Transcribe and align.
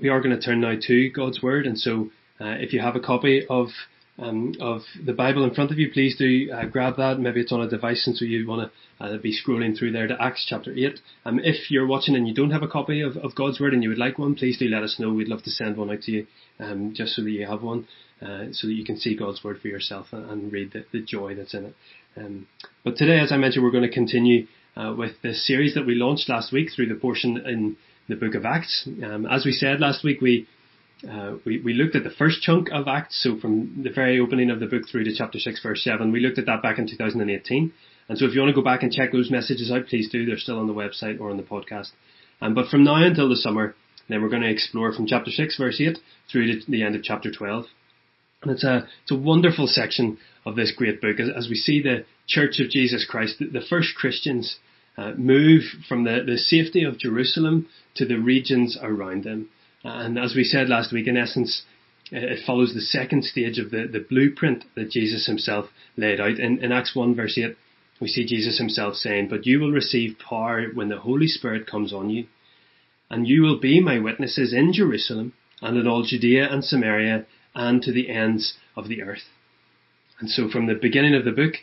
we 0.00 0.08
are 0.08 0.20
going 0.20 0.34
to 0.34 0.40
turn 0.40 0.60
now 0.60 0.74
to 0.86 1.10
God's 1.10 1.42
Word, 1.42 1.66
and 1.66 1.78
so 1.78 2.10
uh, 2.40 2.56
if 2.58 2.72
you 2.72 2.80
have 2.80 2.96
a 2.96 3.00
copy 3.00 3.46
of 3.48 3.68
um, 4.18 4.54
of 4.60 4.82
the 5.04 5.14
Bible 5.14 5.44
in 5.44 5.54
front 5.54 5.70
of 5.70 5.78
you, 5.78 5.90
please 5.90 6.16
do 6.16 6.50
uh, 6.52 6.66
grab 6.66 6.96
that. 6.98 7.18
Maybe 7.18 7.40
it's 7.40 7.52
on 7.52 7.62
a 7.62 7.68
device, 7.68 8.06
and 8.06 8.16
so 8.16 8.24
you 8.24 8.46
want 8.46 8.70
to 8.70 9.04
uh, 9.04 9.16
be 9.16 9.34
scrolling 9.34 9.76
through 9.78 9.92
there 9.92 10.06
to 10.06 10.22
Acts 10.22 10.44
chapter 10.46 10.72
8. 10.72 11.00
Um, 11.24 11.40
if 11.42 11.70
you're 11.70 11.86
watching 11.86 12.14
and 12.14 12.28
you 12.28 12.34
don't 12.34 12.50
have 12.50 12.62
a 12.62 12.68
copy 12.68 13.00
of, 13.00 13.16
of 13.16 13.34
God's 13.34 13.60
Word 13.60 13.72
and 13.72 13.82
you 13.82 13.88
would 13.88 13.98
like 13.98 14.18
one, 14.18 14.34
please 14.34 14.58
do 14.58 14.68
let 14.68 14.82
us 14.82 14.96
know. 14.98 15.12
We'd 15.12 15.28
love 15.28 15.42
to 15.44 15.50
send 15.50 15.76
one 15.76 15.90
out 15.90 16.02
to 16.02 16.12
you, 16.12 16.26
um, 16.58 16.92
just 16.94 17.14
so 17.14 17.22
that 17.22 17.30
you 17.30 17.46
have 17.46 17.62
one, 17.62 17.88
uh, 18.20 18.46
so 18.52 18.66
that 18.66 18.74
you 18.74 18.84
can 18.84 18.98
see 18.98 19.16
God's 19.16 19.42
Word 19.42 19.58
for 19.60 19.68
yourself 19.68 20.08
and, 20.12 20.30
and 20.30 20.52
read 20.52 20.72
the, 20.72 20.84
the, 20.92 21.00
joy 21.00 21.34
that's 21.34 21.54
in 21.54 21.66
it. 21.66 21.74
Um, 22.16 22.46
but 22.84 22.96
today, 22.96 23.20
as 23.20 23.32
I 23.32 23.38
mentioned, 23.38 23.64
we're 23.64 23.70
going 23.70 23.88
to 23.88 23.94
continue 23.94 24.46
uh, 24.76 24.94
with 24.96 25.12
the 25.22 25.32
series 25.32 25.74
that 25.74 25.86
we 25.86 25.94
launched 25.94 26.28
last 26.28 26.52
week 26.52 26.68
through 26.74 26.88
the 26.88 26.94
portion 26.94 27.38
in 27.46 27.76
the 28.10 28.16
book 28.16 28.34
of 28.34 28.44
Acts. 28.44 28.88
Um, 29.02 29.26
as 29.26 29.44
we 29.44 29.52
said 29.52 29.80
last 29.80 30.04
week, 30.04 30.20
we 30.20 30.46
uh, 31.08 31.36
we, 31.46 31.60
we 31.62 31.72
looked 31.72 31.96
at 31.96 32.04
the 32.04 32.10
first 32.10 32.42
chunk 32.42 32.68
of 32.70 32.86
Acts, 32.86 33.22
so 33.22 33.38
from 33.38 33.82
the 33.82 33.90
very 33.90 34.20
opening 34.20 34.50
of 34.50 34.60
the 34.60 34.66
book 34.66 34.82
through 34.90 35.04
to 35.04 35.14
chapter 35.16 35.38
6, 35.38 35.62
verse 35.62 35.82
7. 35.82 36.12
We 36.12 36.20
looked 36.20 36.38
at 36.38 36.44
that 36.46 36.62
back 36.62 36.78
in 36.78 36.86
2018. 36.86 37.72
And 38.08 38.18
so 38.18 38.26
if 38.26 38.34
you 38.34 38.40
want 38.40 38.50
to 38.50 38.60
go 38.60 38.64
back 38.64 38.82
and 38.82 38.92
check 38.92 39.12
those 39.12 39.30
messages 39.30 39.70
out, 39.72 39.86
please 39.86 40.10
do. 40.10 40.26
They're 40.26 40.36
still 40.36 40.58
on 40.58 40.66
the 40.66 40.74
website 40.74 41.18
or 41.20 41.30
on 41.30 41.38
the 41.38 41.42
podcast. 41.42 41.88
Um, 42.42 42.54
but 42.54 42.68
from 42.68 42.84
now 42.84 43.02
until 43.02 43.28
the 43.28 43.36
summer, 43.36 43.74
then 44.08 44.20
we're 44.20 44.28
going 44.28 44.42
to 44.42 44.50
explore 44.50 44.92
from 44.92 45.06
chapter 45.06 45.30
6, 45.30 45.56
verse 45.56 45.80
8, 45.80 45.98
through 46.30 46.60
to 46.60 46.70
the 46.70 46.82
end 46.82 46.96
of 46.96 47.02
chapter 47.02 47.30
12. 47.30 47.64
And 48.42 48.52
it's 48.52 48.64
a, 48.64 48.88
it's 49.02 49.12
a 49.12 49.16
wonderful 49.16 49.66
section 49.66 50.18
of 50.44 50.56
this 50.56 50.72
great 50.76 51.00
book 51.00 51.20
as, 51.20 51.28
as 51.34 51.48
we 51.48 51.54
see 51.54 51.80
the 51.80 52.04
Church 52.26 52.58
of 52.60 52.70
Jesus 52.70 53.06
Christ, 53.08 53.36
the, 53.38 53.46
the 53.46 53.64
first 53.66 53.94
Christians, 53.96 54.58
uh, 54.96 55.12
move 55.16 55.62
from 55.88 56.04
the, 56.04 56.22
the 56.26 56.36
safety 56.36 56.84
of 56.84 56.98
Jerusalem 56.98 57.68
to 57.96 58.04
the 58.04 58.16
regions 58.16 58.76
around 58.80 59.24
them. 59.24 59.48
And 59.82 60.18
as 60.18 60.34
we 60.34 60.44
said 60.44 60.68
last 60.68 60.92
week, 60.92 61.06
in 61.06 61.16
essence, 61.16 61.62
it 62.10 62.44
follows 62.44 62.74
the 62.74 62.80
second 62.80 63.24
stage 63.24 63.58
of 63.58 63.70
the, 63.70 63.86
the 63.90 64.04
blueprint 64.08 64.64
that 64.74 64.90
Jesus 64.90 65.26
himself 65.26 65.66
laid 65.96 66.20
out. 66.20 66.38
In, 66.38 66.62
in 66.62 66.72
Acts 66.72 66.94
1 66.94 67.14
verse 67.14 67.38
8, 67.38 67.56
we 68.00 68.08
see 68.08 68.24
Jesus 68.26 68.58
himself 68.58 68.94
saying, 68.94 69.28
But 69.28 69.46
you 69.46 69.60
will 69.60 69.72
receive 69.72 70.18
power 70.18 70.66
when 70.74 70.88
the 70.88 70.98
Holy 70.98 71.26
Spirit 71.26 71.66
comes 71.66 71.92
on 71.92 72.10
you, 72.10 72.26
and 73.10 73.28
you 73.28 73.42
will 73.42 73.60
be 73.60 73.80
my 73.80 73.98
witnesses 73.98 74.52
in 74.52 74.72
Jerusalem 74.72 75.34
and 75.60 75.76
in 75.76 75.86
all 75.86 76.02
Judea 76.02 76.48
and 76.50 76.64
Samaria 76.64 77.26
and 77.54 77.82
to 77.82 77.92
the 77.92 78.08
ends 78.08 78.54
of 78.76 78.88
the 78.88 79.02
earth. 79.02 79.24
And 80.18 80.30
so 80.30 80.48
from 80.48 80.66
the 80.66 80.74
beginning 80.74 81.14
of 81.14 81.24
the 81.24 81.32
book, 81.32 81.54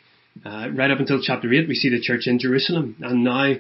uh, 0.45 0.69
right 0.73 0.91
up 0.91 0.99
until 0.99 1.21
chapter 1.21 1.51
8, 1.51 1.67
we 1.67 1.75
see 1.75 1.89
the 1.89 2.01
church 2.01 2.27
in 2.27 2.39
Jerusalem. 2.39 2.95
And 3.01 3.23
now, 3.23 3.53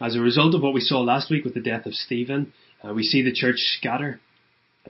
as 0.00 0.16
a 0.16 0.20
result 0.20 0.54
of 0.54 0.62
what 0.62 0.74
we 0.74 0.80
saw 0.80 1.00
last 1.00 1.30
week 1.30 1.44
with 1.44 1.54
the 1.54 1.60
death 1.60 1.86
of 1.86 1.94
Stephen, 1.94 2.52
uh, 2.82 2.92
we 2.92 3.02
see 3.02 3.22
the 3.22 3.32
church 3.32 3.56
scatter 3.58 4.20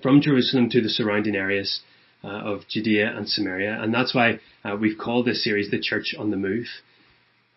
from 0.02 0.20
Jerusalem 0.20 0.68
to 0.70 0.80
the 0.80 0.88
surrounding 0.88 1.36
areas 1.36 1.80
uh, 2.24 2.28
of 2.28 2.68
Judea 2.68 3.16
and 3.16 3.28
Samaria. 3.28 3.80
And 3.80 3.92
that's 3.94 4.14
why 4.14 4.40
uh, 4.64 4.76
we've 4.80 4.98
called 4.98 5.26
this 5.26 5.44
series 5.44 5.70
The 5.70 5.80
Church 5.80 6.14
on 6.18 6.30
the 6.30 6.36
Move. 6.36 6.66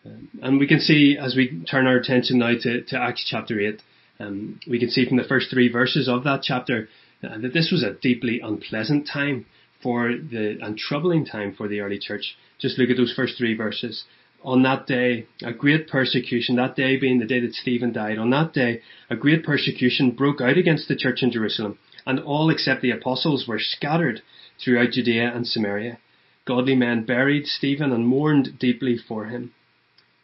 Um, 0.05 0.30
and 0.41 0.59
we 0.59 0.67
can 0.67 0.80
see 0.80 1.17
as 1.19 1.35
we 1.35 1.63
turn 1.69 1.88
our 1.88 1.97
attention 1.97 2.39
now 2.39 2.53
to, 2.59 2.81
to 2.81 2.97
Acts 2.97 3.25
chapter 3.30 3.59
8, 3.59 3.81
um, 4.19 4.59
we 4.69 4.80
can 4.80 4.89
see 4.89 5.07
from 5.07 5.17
the 5.17 5.23
first 5.23 5.50
three 5.50 5.72
verses 5.72 6.07
of 6.07 6.23
that 6.23 6.41
chapter 6.44 6.88
uh, 7.23 7.38
that 7.39 7.53
this 7.53 7.69
was 7.72 7.83
a 7.83 7.94
deeply 7.94 8.39
unpleasant 8.41 9.09
time 9.11 9.45
for 9.81 10.09
the, 10.09 10.58
and 10.61 10.77
troubling 10.77 11.25
time 11.25 11.53
for 11.53 11.67
the 11.67 11.80
early 11.80 11.99
church. 11.99 12.35
Just 12.59 12.77
look 12.77 12.89
at 12.89 12.97
those 12.97 13.13
first 13.13 13.38
three 13.38 13.55
verses. 13.55 14.03
On 14.44 14.63
that 14.63 14.88
day, 14.88 15.25
a 15.44 15.52
great 15.52 15.88
persecution, 15.88 16.55
that 16.55 16.75
day 16.75 16.97
being 16.97 17.19
the 17.19 17.25
day 17.25 17.41
that 17.41 17.53
Stephen 17.53 17.91
died, 17.91 18.17
on 18.17 18.30
that 18.30 18.53
day, 18.53 18.81
a 19.09 19.16
great 19.16 19.44
persecution 19.44 20.11
broke 20.11 20.41
out 20.41 20.57
against 20.57 20.88
the 20.88 20.95
church 20.95 21.22
in 21.22 21.31
Jerusalem, 21.31 21.77
and 22.05 22.19
all 22.19 22.50
except 22.50 22.81
the 22.81 22.91
apostles 22.91 23.47
were 23.47 23.59
scattered 23.59 24.22
throughout 24.63 24.91
Judea 24.91 25.31
and 25.33 25.45
Samaria. 25.45 26.00
Godly 26.45 26.75
men 26.75 27.03
buried 27.03 27.47
Stephen 27.47 27.91
and 27.91 28.07
mourned 28.07 28.57
deeply 28.59 28.97
for 28.97 29.25
him. 29.25 29.51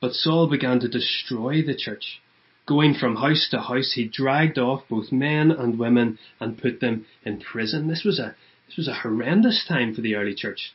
But 0.01 0.13
Saul 0.13 0.49
began 0.49 0.79
to 0.79 0.87
destroy 0.87 1.61
the 1.61 1.75
church. 1.75 2.21
Going 2.65 2.95
from 2.95 3.17
house 3.17 3.47
to 3.51 3.61
house, 3.61 3.91
he 3.93 4.07
dragged 4.07 4.57
off 4.57 4.87
both 4.89 5.11
men 5.11 5.51
and 5.51 5.77
women 5.77 6.17
and 6.39 6.57
put 6.57 6.79
them 6.79 7.05
in 7.23 7.39
prison. 7.39 7.87
This 7.87 8.03
was 8.03 8.17
a, 8.17 8.35
this 8.67 8.77
was 8.77 8.87
a 8.87 8.93
horrendous 8.93 9.65
time 9.67 9.93
for 9.93 10.01
the 10.01 10.15
early 10.15 10.35
church. 10.35 10.73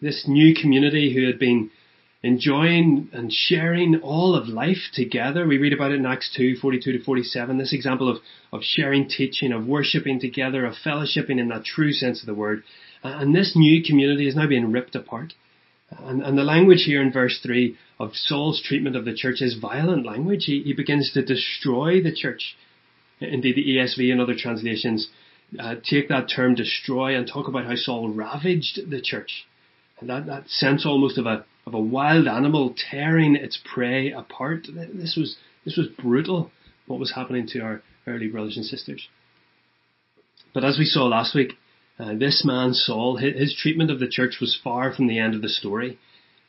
This 0.00 0.24
new 0.26 0.54
community 0.54 1.14
who 1.14 1.26
had 1.26 1.38
been 1.38 1.70
enjoying 2.22 3.08
and 3.12 3.32
sharing 3.32 4.00
all 4.02 4.34
of 4.34 4.48
life 4.48 4.90
together. 4.92 5.46
We 5.46 5.58
read 5.58 5.72
about 5.72 5.92
it 5.92 6.00
in 6.00 6.06
Acts 6.06 6.32
2, 6.36 6.56
42 6.56 6.92
to 6.92 7.04
47. 7.04 7.58
This 7.58 7.72
example 7.72 8.10
of, 8.10 8.18
of 8.52 8.62
sharing 8.62 9.08
teaching, 9.08 9.52
of 9.52 9.66
worshipping 9.66 10.20
together, 10.20 10.64
of 10.66 10.74
fellowshipping 10.84 11.38
in 11.38 11.48
that 11.48 11.64
true 11.64 11.92
sense 11.92 12.20
of 12.20 12.26
the 12.26 12.34
word. 12.34 12.64
And 13.02 13.34
this 13.34 13.52
new 13.54 13.82
community 13.84 14.26
is 14.26 14.34
now 14.34 14.48
being 14.48 14.72
ripped 14.72 14.96
apart. 14.96 15.34
And, 15.90 16.22
and 16.22 16.36
the 16.36 16.42
language 16.42 16.82
here 16.84 17.00
in 17.00 17.12
verse 17.12 17.38
3 17.42 17.76
of 18.00 18.10
Saul's 18.14 18.62
treatment 18.62 18.96
of 18.96 19.04
the 19.04 19.14
church 19.14 19.40
is 19.40 19.58
violent 19.60 20.04
language. 20.04 20.44
He, 20.46 20.62
he 20.62 20.72
begins 20.72 21.12
to 21.12 21.24
destroy 21.24 22.02
the 22.02 22.14
church. 22.14 22.56
Indeed, 23.20 23.56
the 23.56 23.76
ESV 23.76 24.10
and 24.12 24.20
other 24.20 24.34
translations 24.36 25.08
uh, 25.58 25.76
take 25.82 26.08
that 26.08 26.28
term 26.34 26.54
destroy 26.54 27.16
and 27.16 27.26
talk 27.26 27.48
about 27.48 27.64
how 27.64 27.74
Saul 27.74 28.10
ravaged 28.10 28.90
the 28.90 29.00
church. 29.00 29.46
And 30.00 30.08
that, 30.10 30.26
that 30.26 30.48
sense 30.48 30.86
almost 30.86 31.18
of 31.18 31.26
a, 31.26 31.44
of 31.66 31.74
a 31.74 31.80
wild 31.80 32.28
animal 32.28 32.74
tearing 32.90 33.36
its 33.36 33.58
prey 33.64 34.12
apart. 34.12 34.66
This 34.68 35.16
was, 35.16 35.36
this 35.64 35.76
was 35.76 35.88
brutal, 35.88 36.50
what 36.86 37.00
was 37.00 37.12
happening 37.14 37.46
to 37.48 37.60
our 37.60 37.82
early 38.06 38.28
brothers 38.28 38.56
and 38.56 38.64
sisters. 38.64 39.08
But 40.54 40.64
as 40.64 40.78
we 40.78 40.84
saw 40.84 41.06
last 41.06 41.34
week, 41.34 41.54
uh, 41.98 42.14
this 42.14 42.44
man, 42.44 42.74
Saul, 42.74 43.16
his, 43.16 43.34
his 43.36 43.56
treatment 43.60 43.90
of 43.90 44.00
the 44.00 44.08
church 44.08 44.38
was 44.40 44.58
far 44.62 44.92
from 44.94 45.08
the 45.08 45.18
end 45.18 45.34
of 45.34 45.42
the 45.42 45.48
story. 45.48 45.98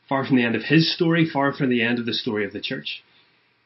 Far 0.07 0.25
from 0.25 0.37
the 0.37 0.43
end 0.43 0.55
of 0.55 0.63
his 0.63 0.93
story, 0.93 1.29
far 1.31 1.53
from 1.53 1.69
the 1.69 1.83
end 1.83 1.99
of 1.99 2.05
the 2.05 2.13
story 2.13 2.45
of 2.45 2.53
the 2.53 2.61
church. 2.61 3.03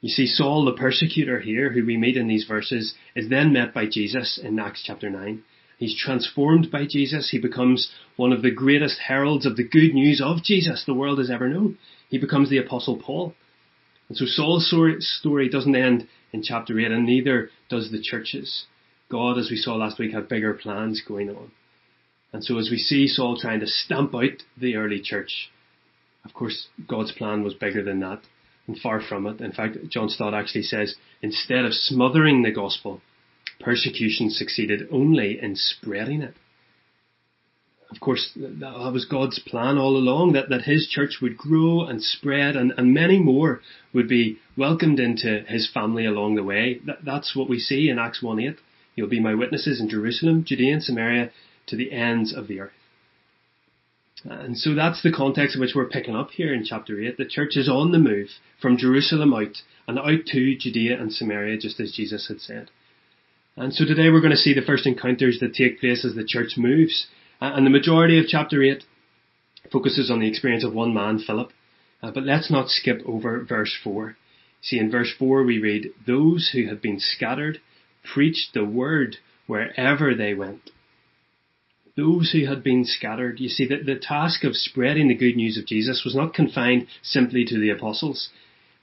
You 0.04 0.10
see, 0.10 0.28
Saul, 0.28 0.66
the 0.66 0.74
persecutor 0.74 1.40
here, 1.40 1.72
who 1.72 1.86
we 1.86 1.96
meet 1.96 2.18
in 2.18 2.28
these 2.28 2.44
verses, 2.46 2.94
is 3.16 3.30
then 3.30 3.54
met 3.54 3.74
by 3.74 3.86
Jesus 3.86 4.38
in 4.38 4.60
Acts 4.60 4.84
chapter 4.86 5.10
9. 5.10 5.42
He's 5.78 5.98
transformed 5.98 6.70
by 6.70 6.86
Jesus. 6.86 7.30
He 7.32 7.40
becomes 7.40 7.90
one 8.18 8.34
of 8.34 8.42
the 8.42 8.52
greatest 8.52 9.00
heralds 9.08 9.46
of 9.46 9.56
the 9.56 9.66
good 9.66 9.94
news 9.94 10.22
of 10.22 10.44
Jesus 10.44 10.84
the 10.86 10.94
world 10.94 11.20
has 11.20 11.32
ever 11.32 11.48
known. 11.48 11.78
He 12.10 12.18
becomes 12.18 12.50
the 12.50 12.58
Apostle 12.58 13.02
Paul. 13.02 13.34
And 14.10 14.18
so 14.18 14.26
Saul's 14.26 14.68
story 15.00 15.48
doesn't 15.48 15.74
end 15.74 16.10
in 16.34 16.44
chapter 16.44 16.78
8, 16.78 16.92
and 16.92 17.06
neither 17.06 17.50
does 17.70 17.90
the 17.90 18.02
church's. 18.02 18.66
God, 19.10 19.38
as 19.38 19.50
we 19.50 19.56
saw 19.56 19.76
last 19.76 20.00
week, 20.00 20.12
had 20.12 20.28
bigger 20.28 20.54
plans 20.54 21.02
going 21.08 21.30
on. 21.30 21.52
And 22.34 22.44
so 22.44 22.58
as 22.58 22.70
we 22.70 22.78
see 22.78 23.08
Saul 23.08 23.38
trying 23.40 23.62
to 23.62 23.68
stamp 23.68 24.14
out 24.14 24.44
the 24.58 24.76
early 24.76 25.00
church, 25.00 25.50
of 26.26 26.34
course, 26.34 26.68
God's 26.90 27.14
plan 27.14 27.42
was 27.42 27.54
bigger 27.54 27.82
than 27.82 28.02
that 28.02 28.24
and 28.68 28.78
far 28.78 29.02
from 29.02 29.28
it. 29.28 29.42
In 29.42 29.52
fact, 29.52 29.78
John 29.90 30.10
Stott 30.10 30.34
actually 30.34 30.64
says, 30.64 30.96
instead 31.22 31.66
of 31.66 31.74
smothering 31.74 32.44
the 32.44 32.52
gospel, 32.52 33.02
persecution 33.60 34.30
succeeded 34.30 34.88
only 34.92 35.40
in 35.42 35.56
spreading 35.56 36.22
it. 36.22 36.36
Of 37.92 38.00
course, 38.00 38.32
that 38.36 38.92
was 38.92 39.06
God's 39.06 39.38
plan 39.38 39.78
all 39.78 39.96
along, 39.96 40.34
that, 40.34 40.50
that 40.50 40.64
His 40.64 40.88
church 40.88 41.20
would 41.22 41.38
grow 41.38 41.86
and 41.86 42.02
spread 42.02 42.56
and, 42.56 42.74
and 42.76 42.92
many 42.92 43.20
more 43.20 43.62
would 43.94 44.08
be 44.08 44.40
welcomed 44.58 45.00
into 45.00 45.44
His 45.48 45.70
family 45.72 46.06
along 46.06 46.36
the 46.36 46.44
way. 46.44 46.80
That, 46.88 47.06
that's 47.06 47.36
what 47.36 47.50
we 47.50 47.60
see 47.60 47.90
in 47.90 48.00
Acts 48.00 48.22
1.8. 48.24 48.58
You'll 48.96 49.10
be 49.10 49.20
my 49.20 49.36
witnesses 49.36 49.80
in 49.80 49.90
Jerusalem, 49.90 50.44
Judea 50.44 50.74
and 50.74 50.84
Samaria 50.84 51.32
to 51.68 51.76
the 51.76 51.92
ends 51.92 52.34
of 52.34 52.48
the 52.48 52.62
earth. 52.62 52.72
And 54.26 54.58
so 54.58 54.74
that's 54.74 55.04
the 55.04 55.12
context 55.12 55.56
in 55.56 55.62
which 55.62 55.74
we're 55.76 55.90
picking 55.90 56.16
up 56.16 56.32
here 56.32 56.54
in 56.54 56.64
chapter 56.64 57.00
8. 57.00 57.18
The 57.18 57.26
church 57.26 57.58
is 57.58 57.68
on 57.68 57.92
the 57.92 58.00
move 58.00 58.30
from 58.62 58.78
Jerusalem 58.78 59.34
out 59.34 59.62
and 59.88 60.00
out 60.00 60.26
to 60.28 60.56
Judea 60.58 61.00
and 61.00 61.12
Samaria, 61.12 61.58
just 61.58 61.80
as 61.80 61.92
Jesus 61.92 62.28
had 62.28 62.40
said. 62.40 62.72
And 63.58 63.74
so 63.74 63.86
today 63.86 64.10
we're 64.10 64.22
going 64.22 64.32
to 64.32 64.38
see 64.38 64.54
the 64.54 64.62
first 64.62 64.88
encounters 64.88 65.40
that 65.40 65.54
take 65.54 65.80
place 65.80 66.06
as 66.06 66.16
the 66.16 66.24
church 66.24 66.54
moves. 66.58 67.08
And 67.42 67.66
the 67.66 67.72
majority 67.72 68.18
of 68.18 68.28
chapter 68.28 68.64
8 68.64 68.84
focuses 69.72 70.10
on 70.10 70.20
the 70.20 70.28
experience 70.28 70.64
of 70.64 70.74
one 70.74 70.94
man, 70.94 71.20
Philip. 71.20 71.52
Uh, 72.02 72.12
but 72.12 72.24
let's 72.24 72.50
not 72.50 72.70
skip 72.70 73.02
over 73.06 73.44
verse 73.44 73.76
4. 73.84 74.16
See, 74.62 74.80
in 74.80 74.90
verse 74.90 75.14
4 75.20 75.44
we 75.44 75.60
read, 75.60 75.90
Those 76.08 76.52
who 76.54 76.68
had 76.68 76.82
been 76.82 77.00
scattered 77.00 77.60
preached 78.04 78.54
the 78.54 78.66
word 78.66 79.18
wherever 79.48 80.16
they 80.16 80.34
went 80.34 80.72
those 81.96 82.32
who 82.32 82.46
had 82.46 82.64
been 82.64 82.86
scattered. 82.86 83.40
You 83.40 83.50
see, 83.50 83.68
that 83.68 83.86
the 83.86 83.96
task 83.96 84.44
of 84.44 84.56
spreading 84.56 85.08
the 85.08 85.16
good 85.16 85.36
news 85.36 85.58
of 85.58 85.66
Jesus 85.66 86.04
was 86.04 86.16
not 86.16 86.34
confined 86.34 86.88
simply 87.02 87.46
to 87.46 87.60
the 87.60 87.70
apostles. 87.70 88.30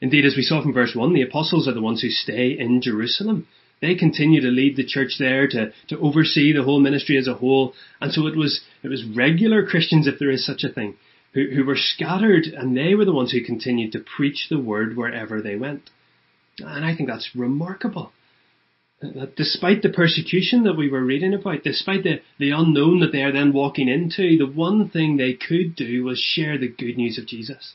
Indeed, 0.01 0.25
as 0.25 0.37
we 0.37 0.43
saw 0.43 0.63
from 0.63 0.73
verse 0.73 0.95
1, 0.95 1.13
the 1.13 1.23
apostles 1.23 1.69
are 1.69 1.75
the 1.75 1.83
ones 1.83 2.03
who 2.03 2.09
stay 2.09 2.57
in 2.59 2.81
Jerusalem. 2.81 3.47
They 3.81 3.95
continue 3.95 4.41
to 4.41 4.49
lead 4.49 4.77
the 4.77 4.87
church 4.87 5.15
there, 5.19 5.49
to, 5.49 5.73
to 5.89 5.99
oversee 5.99 6.53
the 6.53 6.63
whole 6.63 6.81
ministry 6.81 7.17
as 7.17 7.27
a 7.27 7.35
whole. 7.35 7.75
And 8.01 8.13
so 8.13 8.27
it 8.27 8.37
was, 8.37 8.61
it 8.83 8.89
was 8.89 9.05
regular 9.05 9.67
Christians, 9.67 10.07
if 10.07 10.19
there 10.19 10.31
is 10.31 10.45
such 10.45 10.65
a 10.65 10.73
thing, 10.73 10.97
who, 11.33 11.49
who 11.55 11.65
were 11.65 11.77
scattered, 11.77 12.45
and 12.47 12.77
they 12.77 12.95
were 12.95 13.05
the 13.05 13.13
ones 13.13 13.33
who 13.33 13.43
continued 13.43 13.93
to 13.93 14.05
preach 14.17 14.47
the 14.49 14.59
word 14.61 14.97
wherever 14.97 15.41
they 15.41 15.57
went. 15.57 15.91
And 16.59 16.85
I 16.85 16.95
think 16.95 17.09
that's 17.09 17.31
remarkable. 17.35 18.13
Despite 19.37 19.81
the 19.81 19.89
persecution 19.89 20.65
that 20.65 20.77
we 20.77 20.91
were 20.91 21.03
reading 21.03 21.33
about, 21.33 21.65
despite 21.65 22.03
the, 22.03 22.21
the 22.39 22.51
unknown 22.51 23.01
that 23.01 23.13
they 23.13 23.23
are 23.23 23.33
then 23.33 23.53
walking 23.53 23.89
into, 23.89 24.37
the 24.37 24.47
one 24.47 24.91
thing 24.91 25.17
they 25.17 25.33
could 25.33 25.75
do 25.75 26.05
was 26.05 26.19
share 26.19 26.59
the 26.59 26.69
good 26.69 26.99
news 26.99 27.17
of 27.17 27.27
Jesus. 27.27 27.75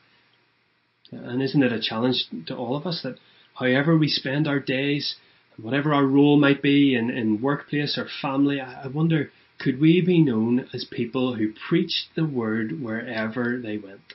And 1.11 1.41
isn't 1.41 1.63
it 1.63 1.71
a 1.73 1.81
challenge 1.81 2.25
to 2.45 2.55
all 2.55 2.75
of 2.75 2.85
us 2.85 3.01
that 3.03 3.17
however 3.55 3.97
we 3.97 4.07
spend 4.07 4.47
our 4.47 4.59
days, 4.59 5.15
whatever 5.59 5.95
our 5.95 6.05
role 6.05 6.37
might 6.37 6.61
be 6.61 6.93
in, 6.95 7.09
in 7.09 7.41
workplace 7.41 7.97
or 7.97 8.07
family, 8.21 8.61
I 8.61 8.87
wonder, 8.87 9.31
could 9.59 9.81
we 9.81 10.01
be 10.01 10.21
known 10.21 10.69
as 10.75 10.85
people 10.85 11.35
who 11.35 11.53
preached 11.67 12.09
the 12.15 12.25
word 12.25 12.83
wherever 12.83 13.59
they 13.59 13.77
went? 13.77 14.13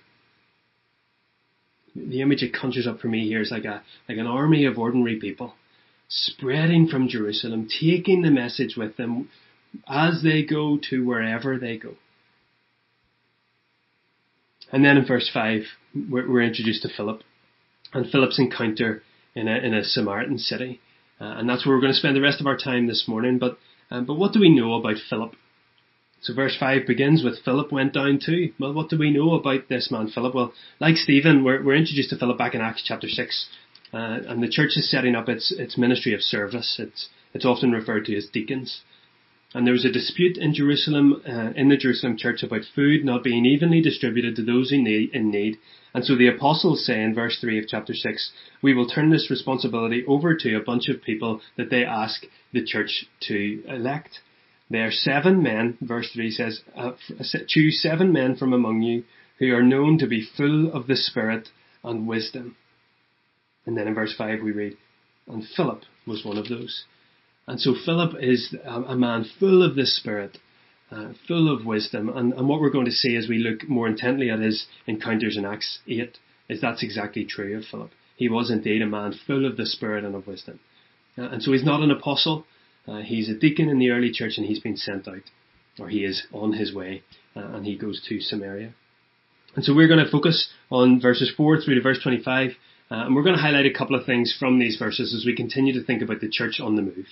The 1.97 2.21
image 2.21 2.45
it 2.45 2.55
conjures 2.55 2.87
up 2.87 3.01
for 3.01 3.09
me 3.09 3.27
here 3.27 3.41
is 3.41 3.51
like 3.51 3.65
a 3.65 3.83
like 4.09 4.19
an 4.19 4.29
army 4.29 4.65
of 4.65 4.79
ordinary 4.79 5.17
people 5.17 5.55
spreading 6.11 6.89
from 6.89 7.09
Jerusalem, 7.09 7.69
taking 7.81 8.23
the 8.23 8.31
message 8.31 8.77
with 8.77 8.97
them 8.97 9.31
as 9.89 10.23
they 10.23 10.45
go 10.45 10.79
to 10.91 11.07
wherever 11.07 11.57
they 11.57 11.79
go. 11.79 11.95
And 14.73 14.85
then 14.85 14.97
in 14.97 15.07
verse 15.07 15.31
5, 15.33 15.63
we're, 16.11 16.43
introduced 16.43 16.83
to 16.83 16.89
Philip 16.89 17.23
and 17.93 18.11
Philip's 18.11 18.39
encounter 18.39 19.03
in 19.35 19.49
a, 19.49 19.57
in 19.57 19.75
a 19.75 19.85
Samaritan 19.85 20.39
city. 20.39 20.81
Uh, 21.21 21.25
and 21.25 21.49
that's 21.49 21.65
where 21.65 21.75
we're 21.75 21.81
going 21.81 21.93
to 21.93 21.99
spend 21.99 22.17
the 22.17 22.21
rest 22.21 22.41
of 22.41 22.47
our 22.47 22.57
time 22.57 22.87
this 22.87 23.05
morning. 23.07 23.39
But, 23.39 23.59
um, 23.91 24.05
but 24.05 24.15
what 24.15 24.33
do 24.33 24.41
we 24.41 24.55
know 24.55 24.75
about 24.75 24.97
Philip? 25.09 25.35
So 26.23 26.35
verse 26.35 26.57
5 26.59 26.87
begins 26.87 27.25
with 27.25 27.43
Philip 27.45 27.73
went 27.73 27.95
down 27.95 28.21
too. 28.25 28.53
Well, 28.59 28.73
what 28.73 28.91
do 28.91 28.99
we 28.99 29.11
know 29.11 29.35
about 29.35 29.69
this 29.69 29.91
man, 29.91 30.09
Philip? 30.09 30.35
Well, 30.35 30.53
like 30.79 30.97
Stephen, 30.97 31.45
we're, 31.45 31.65
we're 31.65 31.77
introduced 31.77 32.11
to 32.11 32.19
Philip 32.19 32.39
back 32.39 32.55
in 32.55 32.61
Acts 32.61 32.83
chapter 32.85 33.09
6. 33.09 33.49
Uh, 33.93 34.19
and 34.29 34.43
the 34.43 34.49
church 34.49 34.77
is 34.77 34.91
setting 34.91 35.15
up 35.15 35.29
its, 35.29 35.53
its 35.53 35.77
ministry 35.77 36.15
of 36.15 36.21
service. 36.21 36.77
It's, 36.79 37.09
it's 37.35 37.45
often 37.45 37.73
referred 37.73 38.05
to 38.07 38.17
as 38.17 38.27
deacons. 38.27 38.83
And 39.53 39.67
there 39.67 39.73
was 39.73 39.85
a 39.85 39.91
dispute 39.91 40.37
in 40.37 40.55
Jerusalem, 40.55 41.23
uh, 41.27 41.51
in 41.57 41.69
the 41.69 41.77
Jerusalem 41.77 42.17
church 42.17 42.45
about 42.45 42.61
food 42.75 43.05
not 43.05 43.25
being 43.25 43.45
evenly 43.45 43.81
distributed 43.81 44.37
to 44.37 44.45
those 44.45 44.71
in 44.73 44.85
need, 44.85 45.11
in 45.13 45.31
need. 45.31 45.59
And 45.93 46.05
so 46.05 46.17
the 46.17 46.29
apostles 46.29 46.87
say 46.87 47.03
in 47.03 47.17
verse 47.17 47.39
3 47.41 47.59
of 47.59 47.67
chapter 47.67 47.93
6, 47.93 48.31
we 48.63 48.75
will 48.75 48.87
turn 48.87 49.11
this 49.11 49.29
responsibility 49.29 50.05
over 50.07 50.37
to 50.37 50.57
a 50.57 50.63
bunch 50.63 50.89
of 50.89 51.03
people 51.03 51.41
that 51.57 51.69
they 51.69 51.85
ask 51.85 52.23
the 52.53 52.65
church 52.65 53.07
to 53.23 53.65
elect. 53.67 54.21
There 54.71 54.87
are 54.87 54.93
seven 54.93 55.43
men, 55.43 55.79
verse 55.81 56.09
3 56.13 56.31
says, 56.31 56.61
uh, 56.77 56.93
choose 57.49 57.83
seven 57.83 58.13
men 58.13 58.37
from 58.37 58.53
among 58.53 58.83
you 58.83 59.03
who 59.41 59.53
are 59.53 59.65
known 59.65 59.99
to 59.99 60.07
be 60.07 60.29
full 60.37 60.73
of 60.73 60.87
the 60.87 60.97
Spirit 60.97 61.49
and 61.83 62.07
wisdom. 62.07 62.55
And 63.67 63.77
then 63.77 63.87
in 63.87 63.95
verse 63.95 64.15
5 64.17 64.43
we 64.43 64.53
read, 64.53 64.77
and 65.29 65.45
Philip 65.57 65.83
was 66.07 66.25
one 66.25 66.39
of 66.39 66.49
those. 66.49 66.85
And 67.47 67.61
so 67.61 67.75
Philip 67.75 68.15
is 68.21 68.55
a 68.65 68.97
man 68.97 69.25
full 69.39 69.63
of 69.63 69.75
the 69.75 69.87
Spirit, 69.87 70.39
uh, 70.91 71.13
full 71.27 71.53
of 71.53 71.67
wisdom. 71.67 72.09
And, 72.09 72.33
and 72.33 72.49
what 72.49 72.61
we're 72.61 72.71
going 72.71 72.87
to 72.87 72.93
see 72.93 73.17
as 73.17 73.29
we 73.29 73.39
look 73.39 73.69
more 73.69 73.89
intently 73.89 74.31
at 74.31 74.41
his 74.41 74.67
encounters 74.87 75.37
in 75.37 75.45
Acts 75.45 75.81
8 75.89 76.19
is 76.49 76.61
that's 76.61 76.83
exactly 76.83 77.25
true 77.25 77.57
of 77.57 77.65
Philip. 77.65 77.91
He 78.17 78.29
was 78.29 78.51
indeed 78.51 78.83
a 78.83 78.87
man 78.87 79.15
full 79.27 79.47
of 79.47 79.57
the 79.57 79.67
Spirit 79.67 80.05
and 80.05 80.15
of 80.15 80.27
wisdom. 80.27 80.61
Uh, 81.17 81.23
and 81.23 81.43
so 81.43 81.53
he's 81.53 81.65
not 81.65 81.83
an 81.83 81.91
apostle. 81.91 82.45
Uh, 82.87 83.01
he's 83.01 83.29
a 83.29 83.35
deacon 83.35 83.69
in 83.69 83.79
the 83.79 83.91
early 83.91 84.11
church 84.13 84.35
and 84.37 84.47
he's 84.47 84.61
been 84.61 84.77
sent 84.77 85.09
out, 85.09 85.23
or 85.79 85.89
he 85.89 86.05
is 86.05 86.27
on 86.33 86.53
his 86.53 86.75
way, 86.75 87.03
uh, 87.37 87.41
and 87.41 87.67
he 87.67 87.77
goes 87.77 88.05
to 88.09 88.21
Samaria. 88.21 88.75
And 89.57 89.65
so 89.65 89.75
we're 89.75 89.89
going 89.89 90.05
to 90.05 90.11
focus 90.11 90.51
on 90.71 91.01
verses 91.01 91.33
4 91.37 91.61
through 91.61 91.75
to 91.75 91.81
verse 91.81 92.01
25, 92.03 92.53
uh, 92.91 93.05
and 93.05 93.15
we're 93.15 93.23
going 93.23 93.37
to 93.37 93.43
highlight 93.43 93.67
a 93.67 93.73
couple 93.73 93.95
of 93.95 94.05
things 94.05 94.35
from 94.39 94.59
these 94.59 94.77
verses 94.77 95.15
as 95.15 95.25
we 95.25 95.37
continue 95.37 95.73
to 95.73 95.85
think 95.85 96.03
about 96.03 96.21
the 96.21 96.29
church 96.29 96.61
on 96.61 96.77
the 96.77 96.83
move. 96.83 97.07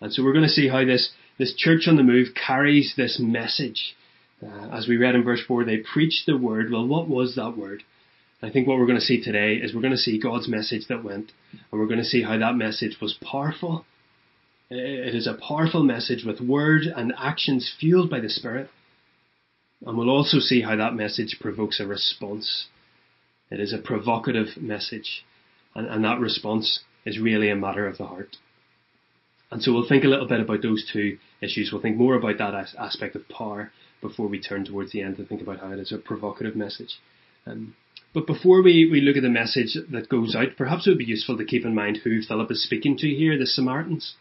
And 0.00 0.12
so 0.12 0.22
we're 0.22 0.32
going 0.32 0.44
to 0.44 0.50
see 0.50 0.68
how 0.68 0.84
this, 0.84 1.10
this 1.38 1.54
church 1.56 1.88
on 1.88 1.96
the 1.96 2.02
move 2.02 2.28
carries 2.34 2.94
this 2.96 3.18
message. 3.18 3.96
Uh, 4.42 4.68
as 4.68 4.86
we 4.86 4.98
read 4.98 5.14
in 5.14 5.24
verse 5.24 5.40
4, 5.46 5.64
they 5.64 5.78
preached 5.78 6.26
the 6.26 6.36
word. 6.36 6.70
Well, 6.70 6.86
what 6.86 7.08
was 7.08 7.34
that 7.36 7.56
word? 7.56 7.82
I 8.42 8.50
think 8.50 8.68
what 8.68 8.78
we're 8.78 8.86
going 8.86 8.98
to 8.98 9.04
see 9.04 9.22
today 9.22 9.54
is 9.54 9.74
we're 9.74 9.80
going 9.80 9.92
to 9.92 9.98
see 9.98 10.20
God's 10.20 10.46
message 10.48 10.88
that 10.88 11.02
went, 11.02 11.32
and 11.52 11.80
we're 11.80 11.86
going 11.86 11.98
to 11.98 12.04
see 12.04 12.22
how 12.22 12.36
that 12.36 12.54
message 12.54 12.98
was 13.00 13.18
powerful. 13.22 13.86
It 14.68 15.14
is 15.14 15.26
a 15.26 15.34
powerful 15.34 15.82
message 15.82 16.24
with 16.26 16.40
word 16.40 16.82
and 16.82 17.14
actions 17.16 17.72
fueled 17.80 18.10
by 18.10 18.20
the 18.20 18.28
Spirit. 18.28 18.68
And 19.86 19.96
we'll 19.96 20.10
also 20.10 20.38
see 20.38 20.62
how 20.62 20.76
that 20.76 20.94
message 20.94 21.38
provokes 21.40 21.80
a 21.80 21.86
response. 21.86 22.66
It 23.50 23.60
is 23.60 23.72
a 23.72 23.78
provocative 23.78 24.56
message, 24.56 25.24
and, 25.74 25.86
and 25.86 26.04
that 26.04 26.18
response 26.18 26.80
is 27.04 27.20
really 27.20 27.48
a 27.48 27.56
matter 27.56 27.86
of 27.86 27.98
the 27.98 28.06
heart. 28.06 28.36
And 29.50 29.62
so 29.62 29.72
we'll 29.72 29.88
think 29.88 30.04
a 30.04 30.08
little 30.08 30.26
bit 30.26 30.40
about 30.40 30.62
those 30.62 30.88
two 30.92 31.18
issues. 31.40 31.70
We'll 31.70 31.82
think 31.82 31.96
more 31.96 32.16
about 32.16 32.38
that 32.38 32.54
as- 32.54 32.74
aspect 32.78 33.14
of 33.14 33.28
power 33.28 33.70
before 34.00 34.26
we 34.26 34.40
turn 34.40 34.64
towards 34.64 34.92
the 34.92 35.02
end 35.02 35.16
to 35.16 35.24
think 35.24 35.40
about 35.40 35.60
how 35.60 35.70
it 35.70 35.78
is 35.78 35.92
a 35.92 35.98
provocative 35.98 36.56
message. 36.56 36.98
Um, 37.46 37.76
but 38.12 38.26
before 38.26 38.62
we, 38.62 38.88
we 38.90 39.00
look 39.00 39.16
at 39.16 39.22
the 39.22 39.28
message 39.28 39.76
that 39.90 40.08
goes 40.08 40.34
out, 40.34 40.56
perhaps 40.56 40.86
it 40.86 40.90
would 40.90 40.98
be 40.98 41.04
useful 41.04 41.36
to 41.36 41.44
keep 41.44 41.64
in 41.64 41.74
mind 41.74 41.98
who 42.02 42.22
Philip 42.22 42.50
is 42.50 42.62
speaking 42.62 42.96
to 42.98 43.08
here, 43.08 43.38
the 43.38 43.46
Samaritans. 43.46 44.14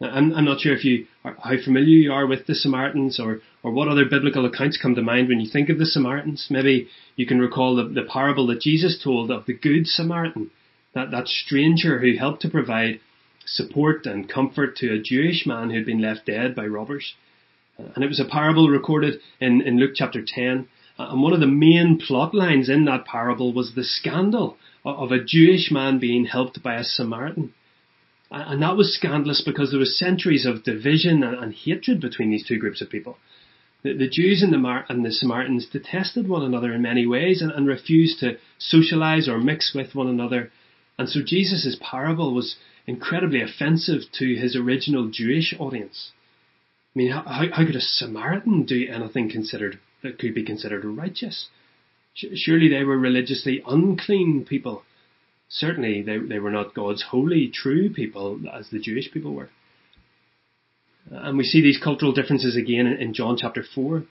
I'm, 0.00 0.34
I'm 0.34 0.44
not 0.44 0.60
sure 0.60 0.74
if 0.74 0.84
you 0.84 1.06
are, 1.24 1.36
how 1.42 1.56
familiar 1.62 1.96
you 1.96 2.12
are 2.12 2.26
with 2.26 2.46
the 2.46 2.54
Samaritans 2.54 3.18
or, 3.18 3.40
or 3.66 3.72
what 3.72 3.88
other 3.88 4.04
biblical 4.04 4.46
accounts 4.46 4.78
come 4.80 4.94
to 4.94 5.02
mind 5.02 5.26
when 5.26 5.40
you 5.40 5.50
think 5.50 5.68
of 5.68 5.76
the 5.76 5.86
Samaritans. 5.86 6.46
Maybe 6.48 6.86
you 7.16 7.26
can 7.26 7.40
recall 7.40 7.74
the, 7.74 7.82
the 7.82 8.08
parable 8.08 8.46
that 8.46 8.60
Jesus 8.60 9.00
told 9.02 9.28
of 9.28 9.44
the 9.46 9.54
Good 9.54 9.88
Samaritan, 9.88 10.52
that, 10.94 11.10
that 11.10 11.26
stranger 11.26 11.98
who 11.98 12.16
helped 12.16 12.42
to 12.42 12.48
provide 12.48 13.00
support 13.44 14.06
and 14.06 14.28
comfort 14.28 14.76
to 14.76 14.92
a 14.92 15.02
Jewish 15.02 15.46
man 15.46 15.70
who 15.70 15.78
had 15.78 15.84
been 15.84 16.00
left 16.00 16.26
dead 16.26 16.54
by 16.54 16.64
robbers. 16.64 17.14
Uh, 17.76 17.88
and 17.96 18.04
it 18.04 18.06
was 18.06 18.20
a 18.20 18.24
parable 18.24 18.68
recorded 18.68 19.14
in, 19.40 19.60
in 19.62 19.80
Luke 19.80 19.94
chapter 19.96 20.22
10. 20.24 20.68
Uh, 20.96 21.08
and 21.10 21.20
one 21.20 21.32
of 21.32 21.40
the 21.40 21.48
main 21.48 21.98
plot 21.98 22.36
lines 22.36 22.68
in 22.68 22.84
that 22.84 23.04
parable 23.04 23.52
was 23.52 23.74
the 23.74 23.82
scandal 23.82 24.56
of 24.84 25.10
a 25.10 25.24
Jewish 25.24 25.72
man 25.72 25.98
being 25.98 26.26
helped 26.26 26.62
by 26.62 26.76
a 26.76 26.84
Samaritan. 26.84 27.52
And 28.30 28.62
that 28.62 28.76
was 28.76 28.94
scandalous 28.94 29.42
because 29.44 29.70
there 29.70 29.80
was 29.80 29.98
centuries 29.98 30.46
of 30.46 30.62
division 30.62 31.24
and, 31.24 31.52
hatred 31.52 32.00
between 32.00 32.30
these 32.30 32.46
two 32.46 32.58
groups 32.58 32.80
of 32.80 32.90
people. 32.90 33.18
The, 33.82 33.92
the 33.92 34.08
Jews 34.08 34.42
and 34.42 34.52
the, 34.52 34.58
Mar- 34.58 34.86
and 34.88 35.04
the 35.04 35.12
Samaritans 35.12 35.66
detested 35.66 36.28
one 36.28 36.42
another 36.42 36.72
in 36.72 36.82
many 36.82 37.06
ways 37.06 37.42
and, 37.42 37.52
and 37.52 37.66
refused 37.66 38.20
to 38.20 38.38
socialize 38.58 39.28
or 39.28 39.38
mix 39.38 39.72
with 39.74 39.94
one 39.94 40.08
another. 40.08 40.50
And 40.98 41.08
so 41.08 41.20
Jesus' 41.24 41.76
parable 41.80 42.34
was 42.34 42.56
incredibly 42.86 43.42
offensive 43.42 44.02
to 44.18 44.34
his 44.34 44.56
original 44.56 45.08
Jewish 45.10 45.54
audience. 45.58 46.12
I 46.94 46.98
mean, 46.98 47.12
how, 47.12 47.22
how 47.52 47.66
could 47.66 47.76
a 47.76 47.80
Samaritan 47.80 48.64
do 48.64 48.88
anything 48.88 49.30
considered 49.30 49.78
that 50.02 50.18
could 50.18 50.34
be 50.34 50.44
considered 50.44 50.84
righteous? 50.84 51.48
Surely 52.14 52.68
they 52.68 52.84
were 52.84 52.96
religiously 52.96 53.62
unclean 53.66 54.46
people. 54.48 54.82
Certainly 55.48 56.02
they, 56.02 56.18
they 56.18 56.38
were 56.38 56.50
not 56.50 56.74
God's 56.74 57.02
holy, 57.10 57.48
true 57.52 57.90
people 57.90 58.40
as 58.50 58.70
the 58.70 58.78
Jewish 58.78 59.12
people 59.12 59.34
were. 59.34 59.50
And 61.10 61.38
we 61.38 61.44
see 61.44 61.62
these 61.62 61.80
cultural 61.82 62.12
differences 62.12 62.56
again 62.56 62.86
in 62.86 63.14
John 63.14 63.36
chapter 63.40 63.64
4, 63.74 64.04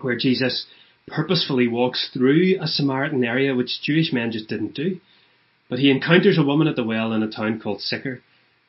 where 0.00 0.16
Jesus 0.16 0.66
purposefully 1.08 1.66
walks 1.66 2.10
through 2.12 2.58
a 2.60 2.66
Samaritan 2.66 3.24
area 3.24 3.54
which 3.54 3.82
Jewish 3.82 4.12
men 4.12 4.30
just 4.30 4.48
didn't 4.48 4.74
do. 4.74 5.00
But 5.68 5.78
he 5.80 5.90
encounters 5.90 6.38
a 6.38 6.44
woman 6.44 6.68
at 6.68 6.76
the 6.76 6.84
well 6.84 7.12
in 7.12 7.22
a 7.22 7.30
town 7.30 7.60
called 7.60 7.80
Sychar, 7.80 8.22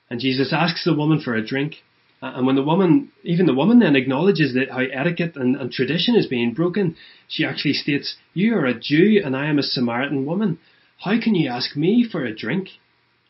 and 0.09 0.19
Jesus 0.19 0.51
asks 0.51 0.83
the 0.83 0.95
woman 0.95 1.21
for 1.21 1.35
a 1.35 1.45
drink. 1.45 1.75
And 2.21 2.45
when 2.45 2.55
the 2.55 2.63
woman, 2.63 3.11
even 3.23 3.45
the 3.45 3.53
woman 3.53 3.79
then 3.79 3.95
acknowledges 3.95 4.53
that 4.53 4.71
how 4.71 4.79
etiquette 4.81 5.37
and, 5.37 5.55
and 5.55 5.71
tradition 5.71 6.15
is 6.15 6.27
being 6.27 6.53
broken, 6.53 6.97
she 7.29 7.45
actually 7.45 7.73
states, 7.73 8.17
You 8.33 8.55
are 8.55 8.65
a 8.65 8.77
Jew 8.77 9.21
and 9.23 9.37
I 9.37 9.47
am 9.47 9.59
a 9.59 9.63
Samaritan 9.63 10.25
woman. 10.25 10.59
How 10.97 11.21
can 11.21 11.35
you 11.35 11.49
ask 11.49 11.77
me 11.77 12.05
for 12.09 12.25
a 12.25 12.35
drink? 12.35 12.69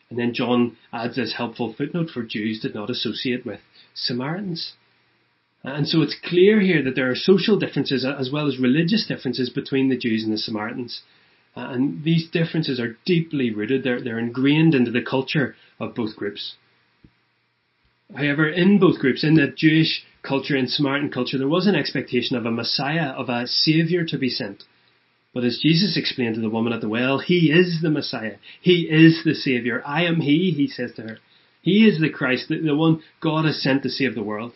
And 0.09 0.17
then 0.17 0.33
John 0.33 0.77
adds 0.91 1.17
this 1.17 1.35
helpful 1.37 1.75
footnote 1.77 2.09
for 2.09 2.23
Jews 2.23 2.61
did 2.61 2.73
not 2.73 2.89
associate 2.89 3.45
with 3.45 3.59
Samaritans. 3.93 4.73
And 5.63 5.87
so 5.87 6.01
it's 6.01 6.15
clear 6.23 6.61
here 6.61 6.81
that 6.83 6.95
there 6.95 7.09
are 7.09 7.15
social 7.15 7.59
differences 7.59 8.05
as 8.05 8.31
well 8.31 8.47
as 8.47 8.59
religious 8.59 9.05
differences 9.05 9.49
between 9.49 9.89
the 9.89 9.97
Jews 9.97 10.23
and 10.23 10.31
the 10.31 10.37
Samaritans. 10.37 11.01
Uh, 11.55 11.71
and 11.71 12.03
these 12.03 12.29
differences 12.29 12.79
are 12.79 12.97
deeply 13.05 13.51
rooted, 13.51 13.83
they're, 13.83 14.01
they're 14.01 14.19
ingrained 14.19 14.73
into 14.73 14.91
the 14.91 15.01
culture 15.01 15.55
of 15.79 15.95
both 15.95 16.15
groups. 16.15 16.55
However, 18.15 18.47
in 18.49 18.79
both 18.79 18.99
groups, 18.99 19.23
in 19.23 19.35
the 19.35 19.47
Jewish 19.47 20.03
culture 20.23 20.55
and 20.55 20.69
Samaritan 20.69 21.11
culture, 21.11 21.37
there 21.37 21.47
was 21.47 21.67
an 21.67 21.75
expectation 21.75 22.35
of 22.35 22.45
a 22.45 22.51
Messiah, 22.51 23.09
of 23.09 23.29
a 23.29 23.45
Saviour 23.45 24.05
to 24.05 24.17
be 24.17 24.29
sent. 24.29 24.63
But 25.33 25.43
as 25.43 25.59
Jesus 25.61 25.95
explained 25.95 26.35
to 26.35 26.41
the 26.41 26.49
woman 26.49 26.73
at 26.73 26.81
the 26.81 26.89
well, 26.89 27.19
He 27.19 27.51
is 27.51 27.81
the 27.81 27.91
Messiah. 27.91 28.37
He 28.61 28.87
is 28.89 29.23
the 29.23 29.35
Saviour. 29.35 29.83
I 29.85 30.05
am 30.05 30.21
He, 30.21 30.51
He 30.51 30.67
says 30.67 30.93
to 30.95 31.03
her. 31.03 31.17
He 31.61 31.87
is 31.87 31.99
the 31.99 32.09
Christ, 32.09 32.47
the, 32.49 32.59
the 32.59 32.75
one 32.75 33.01
God 33.21 33.45
has 33.45 33.61
sent 33.61 33.83
to 33.83 33.89
save 33.89 34.15
the 34.15 34.23
world. 34.23 34.53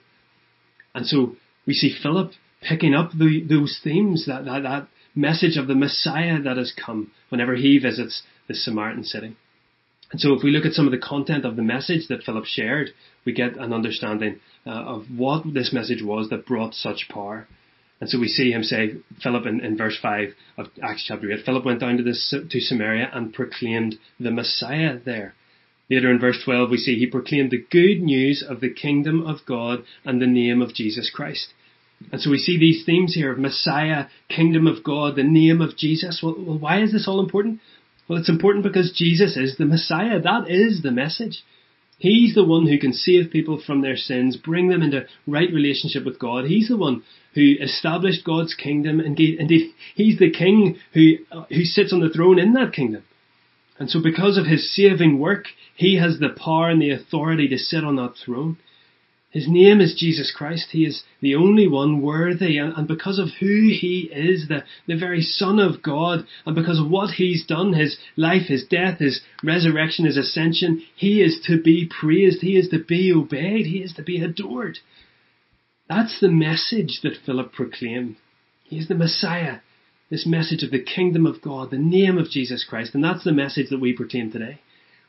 And 0.96 1.06
so 1.06 1.36
we 1.66 1.74
see 1.74 1.94
Philip 2.02 2.32
picking 2.62 2.94
up 2.94 3.12
the, 3.12 3.46
those 3.48 3.80
themes, 3.84 4.26
that, 4.28 4.46
that, 4.46 4.64
that 4.64 4.88
message 5.16 5.58
of 5.58 5.68
the 5.68 5.76
Messiah 5.76 6.42
that 6.42 6.58
has 6.58 6.74
come 6.74 7.12
whenever 7.30 7.56
he 7.56 7.78
visits 7.78 8.24
the 8.48 8.56
Samaritan 8.56 9.04
city. 9.04 9.36
And 10.12 10.22
so 10.22 10.34
if 10.34 10.44
we 10.44 10.52
look 10.52 10.66
at 10.66 10.74
some 10.74 10.86
of 10.86 10.92
the 10.92 10.98
content 10.98 11.44
of 11.44 11.56
the 11.56 11.64
message 11.64 12.08
that 12.08 12.24
Philip 12.24 12.46
shared 12.46 12.90
we 13.26 13.34
get 13.34 13.58
an 13.58 13.74
understanding 13.74 14.40
uh, 14.66 14.72
of 14.72 15.06
what 15.16 15.44
this 15.54 15.72
message 15.74 16.04
was 16.04 16.30
that 16.30 16.46
brought 16.46 16.74
such 16.74 17.08
power. 17.10 17.48
And 18.02 18.10
so 18.10 18.20
we 18.20 18.28
see 18.28 18.52
him 18.52 18.64
say, 18.64 18.96
Philip 19.22 19.46
in, 19.46 19.62
in 19.62 19.78
verse 19.78 19.98
5 20.02 20.30
of 20.58 20.68
Acts 20.82 21.06
chapter 21.08 21.32
8, 21.32 21.46
Philip 21.46 21.66
went 21.66 21.80
down 21.80 21.98
to, 21.98 22.04
this, 22.04 22.34
to 22.50 22.60
Samaria 22.60 23.10
and 23.14 23.34
proclaimed 23.34 23.96
the 24.20 24.32
Messiah 24.32 24.98
there. 25.04 25.36
Later 25.94 26.10
in 26.10 26.20
verse 26.20 26.42
12 26.44 26.72
we 26.72 26.78
see 26.78 26.98
he 26.98 27.06
proclaimed 27.06 27.52
the 27.52 27.66
good 27.70 28.02
news 28.02 28.44
of 28.48 28.62
the 28.62 28.74
kingdom 28.74 29.26
of 29.26 29.46
God 29.46 29.84
and 30.04 30.22
the 30.22 30.28
name 30.28 30.62
of 30.62 30.74
Jesus 30.74 31.12
Christ. 31.14 31.54
And 32.12 32.20
so 32.20 32.32
we 32.32 32.38
see 32.38 32.58
these 32.58 32.84
themes 32.86 33.14
here 33.14 33.32
of 33.32 33.38
Messiah, 33.38 34.06
kingdom 34.28 34.66
of 34.66 34.84
God, 34.84 35.16
the 35.16 35.24
name 35.24 35.62
of 35.62 35.78
Jesus. 35.78 36.22
Well, 36.24 36.36
well, 36.38 36.58
why 36.58 36.82
is 36.82 36.92
this 36.92 37.08
all 37.08 37.20
important? 37.20 37.60
Well, 38.08 38.20
it's 38.20 38.30
important 38.30 38.64
because 38.64 38.92
Jesus 38.96 39.38
is 39.38 39.58
the 39.58 39.66
Messiah. 39.66 40.20
That 40.20 40.50
is 40.50 40.82
the 40.82 40.92
message. 40.92 41.44
He's 42.00 42.36
the 42.36 42.44
one 42.44 42.68
who 42.68 42.80
can 42.80 42.92
save 42.92 43.32
people 43.32 43.62
from 43.66 43.82
their 43.82 43.96
sins, 43.96 44.36
bring 44.36 44.70
them 44.70 44.82
into 44.82 45.06
right 45.28 45.54
relationship 45.54 46.04
with 46.04 46.20
God. 46.20 46.46
He's 46.46 46.68
the 46.68 46.78
one 46.78 47.04
who 47.36 47.54
established 47.62 48.26
God's 48.26 48.56
kingdom. 48.56 49.00
Indeed, 49.00 49.40
indeed 49.40 49.74
he's 49.96 50.20
the 50.20 50.32
king 50.32 50.80
who, 50.94 51.18
uh, 51.32 51.44
who 51.50 51.64
sits 51.64 51.94
on 51.94 52.02
the 52.02 52.10
throne 52.10 52.40
in 52.40 52.54
that 52.54 52.74
kingdom. 52.74 53.04
And 53.80 53.90
so 53.90 54.02
because 54.02 54.38
of 54.38 54.46
his 54.46 54.74
saving 54.76 55.20
work, 55.20 55.48
he 55.76 55.98
has 55.98 56.20
the 56.20 56.30
power 56.30 56.70
and 56.70 56.82
the 56.82 56.92
authority 56.92 57.48
to 57.48 57.58
sit 57.58 57.84
on 57.84 57.96
that 57.96 58.16
throne. 58.24 58.58
His 59.34 59.48
name 59.48 59.82
is 59.82 59.96
Jesus 59.98 60.32
Christ. 60.32 60.68
He 60.70 60.86
is 60.86 61.04
the 61.20 61.34
only 61.34 61.68
one 61.68 62.04
worthy. 62.04 62.60
And 62.60 62.88
because 62.88 63.18
of 63.18 63.30
who 63.40 63.72
he 63.72 64.12
is, 64.14 64.48
the, 64.48 64.64
the 64.86 64.96
very 64.96 65.22
Son 65.22 65.58
of 65.58 65.82
God, 65.82 66.28
and 66.46 66.56
because 66.56 66.80
of 66.80 66.88
what 66.88 67.16
he's 67.16 67.44
done, 67.44 67.74
his 67.74 67.98
life, 68.16 68.44
his 68.48 68.64
death, 68.64 69.00
his 69.00 69.22
resurrection, 69.44 70.06
his 70.06 70.18
ascension, 70.18 70.84
he 70.96 71.24
is 71.24 71.42
to 71.48 71.60
be 71.60 71.90
praised. 71.90 72.42
He 72.42 72.58
is 72.58 72.70
to 72.70 72.78
be 72.78 73.12
obeyed. 73.12 73.66
He 73.66 73.80
is 73.80 73.94
to 73.94 74.04
be 74.04 74.22
adored. 74.22 74.78
That's 75.90 76.20
the 76.20 76.30
message 76.30 77.00
that 77.02 77.18
Philip 77.26 77.54
proclaimed. 77.54 78.18
He 78.66 78.78
is 78.78 78.88
the 78.88 78.94
Messiah. 78.94 79.62
This 80.14 80.28
message 80.28 80.62
of 80.62 80.70
the 80.70 80.80
kingdom 80.80 81.26
of 81.26 81.42
God, 81.42 81.72
the 81.72 81.78
name 81.80 82.20
of 82.20 82.30
Jesus 82.30 82.64
Christ. 82.64 82.94
And 82.94 83.04
that's 83.04 83.24
the 83.24 83.32
message 83.32 83.72
that 83.72 83.82
we 83.82 83.94
proclaim 83.94 84.32
today. 84.32 84.62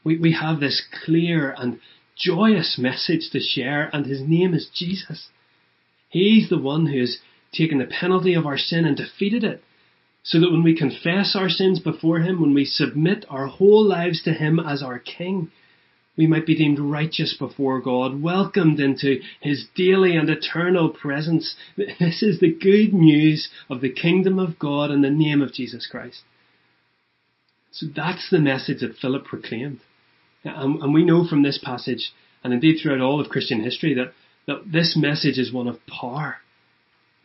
We, 0.02 0.16
we 0.16 0.32
have 0.32 0.60
this 0.60 0.82
clear 1.04 1.54
and 1.58 1.78
joyous 2.16 2.78
message 2.78 3.28
to 3.32 3.38
share, 3.38 3.90
and 3.92 4.06
his 4.06 4.22
name 4.22 4.54
is 4.54 4.70
Jesus. 4.74 5.28
He's 6.08 6.48
the 6.48 6.56
one 6.56 6.86
who 6.86 7.00
has 7.00 7.18
taken 7.52 7.76
the 7.76 7.84
penalty 7.84 8.32
of 8.32 8.46
our 8.46 8.56
sin 8.56 8.86
and 8.86 8.96
defeated 8.96 9.44
it. 9.44 9.62
So 10.22 10.40
that 10.40 10.50
when 10.50 10.62
we 10.62 10.74
confess 10.74 11.36
our 11.36 11.50
sins 11.50 11.80
before 11.80 12.20
him, 12.20 12.40
when 12.40 12.54
we 12.54 12.64
submit 12.64 13.26
our 13.28 13.48
whole 13.48 13.86
lives 13.86 14.22
to 14.22 14.32
him 14.32 14.58
as 14.58 14.82
our 14.82 14.98
king, 14.98 15.50
we 16.16 16.26
might 16.26 16.46
be 16.46 16.54
deemed 16.54 16.78
righteous 16.78 17.36
before 17.38 17.80
God, 17.80 18.22
welcomed 18.22 18.78
into 18.78 19.20
his 19.40 19.66
daily 19.74 20.16
and 20.16 20.30
eternal 20.30 20.90
presence. 20.90 21.56
This 21.76 22.22
is 22.22 22.38
the 22.38 22.52
good 22.52 22.94
news 22.94 23.48
of 23.68 23.80
the 23.80 23.92
kingdom 23.92 24.38
of 24.38 24.58
God 24.58 24.90
in 24.90 25.02
the 25.02 25.10
name 25.10 25.42
of 25.42 25.52
Jesus 25.52 25.88
Christ. 25.90 26.22
So 27.72 27.86
that's 27.94 28.30
the 28.30 28.38
message 28.38 28.80
that 28.80 28.96
Philip 28.96 29.24
proclaimed. 29.24 29.80
And, 30.44 30.94
we 30.94 31.04
know 31.04 31.26
from 31.26 31.42
this 31.42 31.58
passage, 31.62 32.12
and 32.44 32.52
indeed 32.52 32.78
throughout 32.80 33.00
all 33.00 33.20
of 33.20 33.30
Christian 33.30 33.64
history, 33.64 33.94
that, 33.94 34.12
that 34.46 34.70
this 34.70 34.96
message 34.96 35.38
is 35.38 35.52
one 35.52 35.66
of 35.66 35.78
power. 35.86 36.36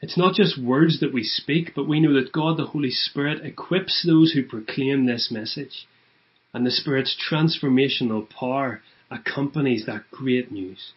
It's 0.02 0.18
not 0.18 0.34
just 0.34 0.62
words 0.62 1.02
that 1.02 1.14
we 1.14 1.24
speak, 1.24 1.74
but 1.76 1.88
we 1.88 2.00
know 2.00 2.14
that 2.14 2.32
God 2.32 2.58
the 2.58 2.66
Holy 2.66 2.90
Spirit 2.90 3.46
equips 3.46 4.04
those 4.08 4.32
who 4.32 4.44
proclaim 4.44 5.06
this 5.06 5.30
message. 5.30 5.86
And 6.54 6.66
the 6.66 6.72
Spirit's 6.72 7.16
transformational 7.32 8.28
power 8.30 8.82
accompanies 9.12 9.86
that 9.86 10.10
great 10.12 10.52
news. 10.52 10.94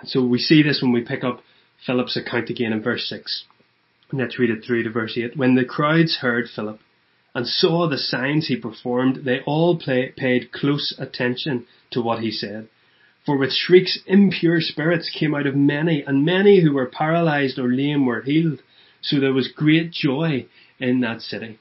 And 0.00 0.08
so 0.08 0.24
we 0.24 0.38
see 0.38 0.62
this 0.62 0.80
when 0.82 0.92
we 0.92 1.02
pick 1.02 1.24
up 1.24 1.42
Philip's 1.84 2.16
account 2.16 2.50
again 2.50 2.72
in 2.72 2.82
verse 2.82 3.08
6. 3.08 3.44
let's 4.12 4.38
read 4.38 4.50
it 4.50 4.64
through 4.64 4.82
to 4.84 4.90
verse 4.90 5.16
8. 5.16 5.36
When 5.36 5.54
the 5.54 5.64
crowds 5.64 6.18
heard 6.20 6.48
Philip, 6.48 6.80
and 7.34 7.46
saw 7.46 7.88
the 7.88 7.98
signs 7.98 8.48
he 8.48 8.56
performed, 8.56 9.24
they 9.24 9.40
all 9.46 9.78
play, 9.78 10.12
paid 10.16 10.52
close 10.52 10.94
attention 10.98 11.66
to 11.92 12.02
what 12.02 12.20
he 12.20 12.30
said. 12.30 12.68
For 13.24 13.36
with 13.36 13.52
shrieks 13.52 13.98
impure 14.06 14.60
spirits 14.60 15.10
came 15.16 15.34
out 15.34 15.46
of 15.46 15.54
many, 15.54 16.02
and 16.02 16.24
many 16.24 16.62
who 16.62 16.72
were 16.72 16.86
paralyzed 16.86 17.58
or 17.58 17.68
lame 17.68 18.06
were 18.06 18.22
healed. 18.22 18.62
So 19.02 19.20
there 19.20 19.32
was 19.32 19.48
great 19.48 19.92
joy 19.92 20.46
in 20.78 21.00
that 21.00 21.20
city. 21.20 21.58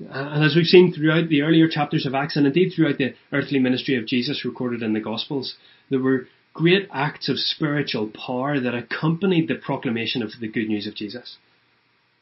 And 0.00 0.44
as 0.44 0.54
we've 0.54 0.66
seen 0.66 0.92
throughout 0.92 1.28
the 1.28 1.42
earlier 1.42 1.68
chapters 1.68 2.06
of 2.06 2.14
Acts, 2.14 2.36
and 2.36 2.46
indeed 2.46 2.72
throughout 2.74 2.98
the 2.98 3.14
earthly 3.32 3.58
ministry 3.58 3.96
of 3.96 4.06
Jesus 4.06 4.44
recorded 4.44 4.82
in 4.82 4.92
the 4.92 5.00
Gospels, 5.00 5.56
there 5.90 6.00
were 6.00 6.28
great 6.54 6.88
acts 6.92 7.28
of 7.28 7.38
spiritual 7.38 8.08
power 8.08 8.60
that 8.60 8.74
accompanied 8.74 9.48
the 9.48 9.54
proclamation 9.54 10.22
of 10.22 10.30
the 10.40 10.48
good 10.48 10.68
news 10.68 10.86
of 10.86 10.94
Jesus. 10.94 11.36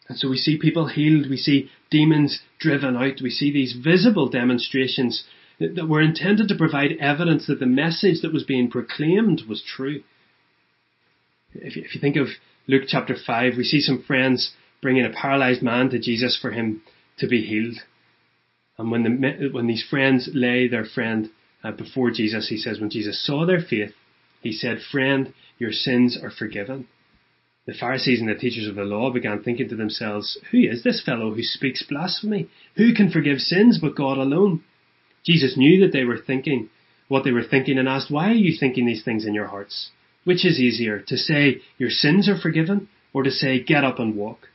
And 0.08 0.18
so 0.18 0.28
we 0.28 0.36
see 0.36 0.58
people 0.58 0.88
healed, 0.88 1.28
we 1.28 1.36
see 1.36 1.70
demons 1.90 2.40
driven 2.58 2.96
out, 2.96 3.20
we 3.22 3.30
see 3.30 3.52
these 3.52 3.72
visible 3.82 4.28
demonstrations 4.28 5.24
that 5.58 5.88
were 5.88 6.02
intended 6.02 6.48
to 6.48 6.54
provide 6.54 6.92
evidence 7.00 7.46
that 7.46 7.60
the 7.60 7.66
message 7.66 8.20
that 8.22 8.32
was 8.32 8.44
being 8.44 8.70
proclaimed 8.70 9.42
was 9.48 9.62
true. 9.62 10.02
If 11.54 11.76
you, 11.76 12.00
think 12.00 12.16
of 12.16 12.28
Luke 12.66 12.84
chapter 12.86 13.16
5, 13.16 13.54
we 13.56 13.64
see 13.64 13.80
some 13.80 14.02
friends 14.02 14.52
bringing 14.82 15.04
a 15.04 15.10
paralyzed 15.10 15.62
man 15.62 15.88
to 15.90 15.98
Jesus 15.98 16.38
for 16.40 16.50
him 16.50 16.82
to 17.18 17.26
be 17.26 17.42
healed. 17.42 17.76
And 18.78 18.90
when, 18.90 19.02
the, 19.02 19.48
when 19.48 19.66
these 19.66 19.86
friends 19.88 20.28
lay 20.32 20.68
their 20.68 20.84
friend 20.84 21.30
uh, 21.64 21.72
before 21.72 22.10
Jesus, 22.10 22.48
he 22.48 22.58
says, 22.58 22.78
when 22.78 22.90
Jesus 22.90 23.24
saw 23.24 23.46
their 23.46 23.60
faith, 23.60 23.92
he 24.42 24.52
said, 24.52 24.78
Friend, 24.92 25.32
your 25.58 25.72
sins 25.72 26.18
are 26.22 26.30
forgiven. 26.30 26.86
The 27.66 27.74
Pharisees 27.74 28.20
and 28.20 28.28
the 28.28 28.34
teachers 28.34 28.68
of 28.68 28.76
the 28.76 28.84
law 28.84 29.10
began 29.10 29.42
thinking 29.42 29.68
to 29.70 29.76
themselves, 29.76 30.38
Who 30.52 30.58
is 30.58 30.84
this 30.84 31.02
fellow 31.04 31.34
who 31.34 31.42
speaks 31.42 31.82
blasphemy? 31.82 32.48
Who 32.76 32.94
can 32.94 33.10
forgive 33.10 33.38
sins 33.38 33.78
but 33.80 33.96
God 33.96 34.18
alone? 34.18 34.62
Jesus 35.24 35.56
knew 35.56 35.80
that 35.80 35.92
they 35.92 36.04
were 36.04 36.18
thinking 36.18 36.70
what 37.08 37.24
they 37.24 37.32
were 37.32 37.44
thinking 37.44 37.78
and 37.78 37.88
asked, 37.88 38.10
Why 38.10 38.30
are 38.30 38.34
you 38.34 38.56
thinking 38.58 38.86
these 38.86 39.04
things 39.04 39.24
in 39.24 39.34
your 39.34 39.46
hearts? 39.46 39.90
Which 40.24 40.44
is 40.44 40.58
easier, 40.58 41.00
to 41.06 41.16
say, 41.16 41.62
Your 41.78 41.90
sins 41.90 42.28
are 42.28 42.38
forgiven, 42.38 42.88
or 43.12 43.22
to 43.22 43.30
say, 43.30 43.62
Get 43.62 43.84
up 43.84 43.98
and 43.98 44.16
walk? 44.16 44.48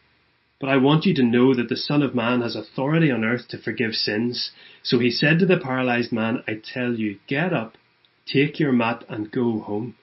But 0.62 0.70
I 0.70 0.78
want 0.78 1.06
you 1.06 1.14
to 1.16 1.24
know 1.24 1.54
that 1.56 1.68
the 1.68 1.76
Son 1.76 2.02
of 2.02 2.16
Man 2.16 2.42
has 2.42 2.56
authority 2.56 3.12
on 3.12 3.26
earth 3.26 3.48
to 3.50 3.58
forgive 3.58 3.94
sins. 3.94 4.52
So 4.84 5.00
he 5.00 5.12
said 5.12 5.40
to 5.40 5.46
the 5.46 5.58
paralyzed 5.58 6.12
man, 6.12 6.44
I 6.48 6.62
tell 6.64 6.94
you, 6.94 7.20
get 7.28 7.52
up, 7.52 7.78
take 8.32 8.60
your 8.60 8.72
mat 8.72 9.04
and 9.10 9.32
go 9.32 9.60
home. 9.60 9.96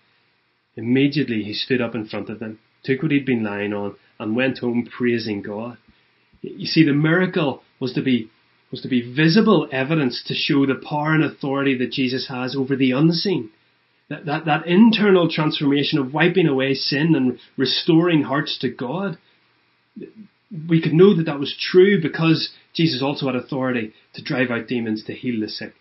Immediately 0.77 1.45
he 1.45 1.55
stood 1.55 1.81
up 1.81 1.95
in 1.95 2.07
front 2.07 2.29
of 2.29 2.41
them 2.41 2.59
took 2.85 3.03
what 3.03 3.12
he'd 3.12 3.27
been 3.27 3.45
lying 3.45 3.73
on, 3.73 3.97
and 4.19 4.37
went 4.37 4.59
home 4.59 4.88
praising 4.91 5.43
God. 5.43 5.79
You 6.41 6.67
see, 6.67 6.85
the 6.85 6.93
miracle 6.93 7.62
was 7.81 7.93
to 7.95 8.03
be 8.03 8.31
was 8.71 8.83
to 8.83 8.88
be 8.88 9.15
visible 9.15 9.67
evidence 9.73 10.23
to 10.27 10.35
show 10.35 10.67
the 10.67 10.75
power 10.75 11.15
and 11.15 11.25
authority 11.25 11.79
that 11.79 11.91
Jesus 11.91 12.29
has 12.29 12.55
over 12.55 12.77
the 12.77 12.91
unseen. 12.91 13.49
That, 14.11 14.27
that, 14.27 14.45
that 14.45 14.67
internal 14.67 15.31
transformation 15.31 15.99
of 15.99 16.12
wiping 16.12 16.47
away 16.47 16.75
sin 16.75 17.15
and 17.15 17.38
restoring 17.57 18.25
hearts 18.25 18.59
to 18.61 18.69
God. 18.69 19.17
We 20.50 20.81
could 20.81 20.95
know 20.95 21.14
that 21.14 21.26
that 21.26 21.38
was 21.38 21.55
true 21.59 22.00
because 22.00 22.50
Jesus 22.75 23.02
also 23.02 23.26
had 23.26 23.37
authority 23.37 23.93
to 24.14 24.23
drive 24.23 24.50
out 24.50 24.67
demons, 24.67 25.05
to 25.05 25.14
heal 25.14 25.40
the 25.40 25.49
sick. 25.49 25.75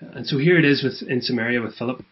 And 0.00 0.26
so 0.26 0.38
here 0.38 0.58
it 0.58 0.64
is 0.64 0.82
with, 0.82 1.08
in 1.08 1.22
Samaria 1.22 1.62
with 1.62 1.76
Philip. 1.76 2.02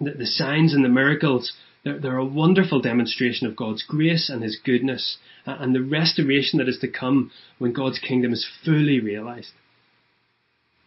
The, 0.00 0.12
the 0.12 0.26
signs 0.26 0.74
and 0.74 0.84
the 0.84 0.88
miracles 0.88 1.52
they're, 1.84 1.98
they're 1.98 2.16
a 2.16 2.24
wonderful 2.24 2.80
demonstration 2.80 3.46
of 3.46 3.56
God's 3.56 3.82
grace 3.82 4.30
and 4.30 4.42
His 4.42 4.58
goodness 4.64 5.18
and 5.46 5.74
the 5.74 5.82
restoration 5.82 6.58
that 6.58 6.68
is 6.68 6.78
to 6.80 6.88
come 6.88 7.30
when 7.58 7.72
God's 7.72 7.98
kingdom 7.98 8.32
is 8.32 8.48
fully 8.64 9.00
realized. 9.00 9.52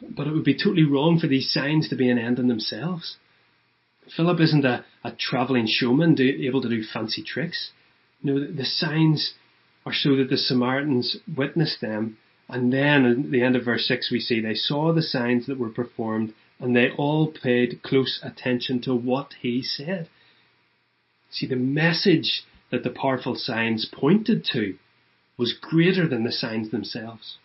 But 0.01 0.27
it 0.27 0.33
would 0.33 0.45
be 0.45 0.57
totally 0.57 0.83
wrong 0.83 1.19
for 1.19 1.27
these 1.27 1.51
signs 1.51 1.89
to 1.89 1.95
be 1.95 2.09
an 2.09 2.17
end 2.17 2.39
in 2.39 2.47
themselves. 2.47 3.17
Philip 4.15 4.39
isn't 4.39 4.65
a, 4.65 4.85
a 5.03 5.11
travelling 5.11 5.67
showman 5.67 6.15
do, 6.15 6.23
able 6.47 6.61
to 6.61 6.69
do 6.69 6.83
fancy 6.83 7.23
tricks. 7.23 7.71
No, 8.21 8.39
the, 8.39 8.51
the 8.51 8.65
signs 8.65 9.33
are 9.85 9.93
so 9.93 10.15
that 10.15 10.29
the 10.29 10.37
Samaritans 10.37 11.17
witnessed 11.35 11.81
them, 11.81 12.17
and 12.49 12.73
then 12.73 13.05
at 13.05 13.31
the 13.31 13.43
end 13.43 13.55
of 13.55 13.65
verse 13.65 13.87
6 13.87 14.11
we 14.11 14.19
see 14.19 14.39
they 14.39 14.55
saw 14.55 14.93
the 14.93 15.01
signs 15.01 15.45
that 15.45 15.59
were 15.59 15.69
performed, 15.69 16.33
and 16.59 16.75
they 16.75 16.89
all 16.89 17.31
paid 17.31 17.81
close 17.83 18.19
attention 18.23 18.81
to 18.81 18.95
what 18.95 19.33
he 19.41 19.61
said. 19.61 20.09
See, 21.29 21.47
the 21.47 21.55
message 21.55 22.43
that 22.71 22.83
the 22.83 22.89
powerful 22.89 23.35
signs 23.35 23.85
pointed 23.91 24.45
to 24.53 24.75
was 25.37 25.53
greater 25.59 26.07
than 26.07 26.23
the 26.23 26.31
signs 26.31 26.71
themselves. 26.71 27.37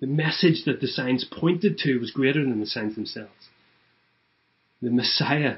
The 0.00 0.06
message 0.06 0.64
that 0.64 0.80
the 0.80 0.86
signs 0.86 1.24
pointed 1.24 1.78
to 1.78 1.98
was 1.98 2.12
greater 2.12 2.44
than 2.44 2.60
the 2.60 2.66
signs 2.66 2.94
themselves. 2.94 3.48
The 4.80 4.90
Messiah, 4.90 5.56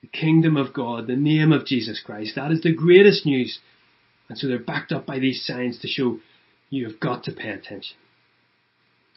the 0.00 0.08
kingdom 0.08 0.56
of 0.56 0.74
God, 0.74 1.06
the 1.06 1.14
name 1.14 1.52
of 1.52 1.64
Jesus 1.64 2.00
Christ, 2.04 2.34
that 2.34 2.50
is 2.50 2.62
the 2.62 2.74
greatest 2.74 3.24
news. 3.24 3.60
And 4.28 4.38
so 4.38 4.46
they're 4.46 4.58
backed 4.58 4.92
up 4.92 5.06
by 5.06 5.18
these 5.18 5.44
signs 5.44 5.78
to 5.80 5.88
show 5.88 6.18
you 6.70 6.86
have 6.88 7.00
got 7.00 7.24
to 7.24 7.32
pay 7.32 7.50
attention. 7.50 7.96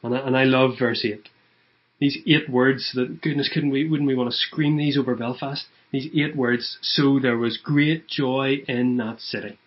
And 0.04 0.16
I, 0.16 0.20
and 0.20 0.38
I 0.38 0.44
love 0.46 0.72
verse 0.80 1.06
8. 1.06 1.28
These 2.00 2.18
eight 2.26 2.50
words 2.50 2.94
that, 2.96 3.22
goodness, 3.22 3.50
couldn't 3.54 3.70
we, 3.70 3.88
wouldn't 3.88 4.08
we 4.08 4.16
want 4.16 4.32
to 4.32 4.36
scream 4.36 4.76
these 4.76 4.98
over 4.98 5.16
Belfast? 5.16 5.66
These 5.92 6.10
eight 6.16 6.36
words, 6.36 6.80
so 6.82 7.20
there 7.20 7.38
was 7.38 7.58
great 7.58 8.08
joy 8.08 8.64
in 8.68 8.98
that 8.98 9.20
city. 9.20 9.60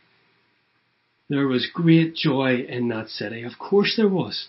There 1.28 1.46
was 1.46 1.70
great 1.72 2.16
joy 2.16 2.64
in 2.68 2.88
that 2.88 3.08
city. 3.08 3.44
Of 3.44 3.52
course 3.58 3.94
there 3.96 4.08
was. 4.08 4.48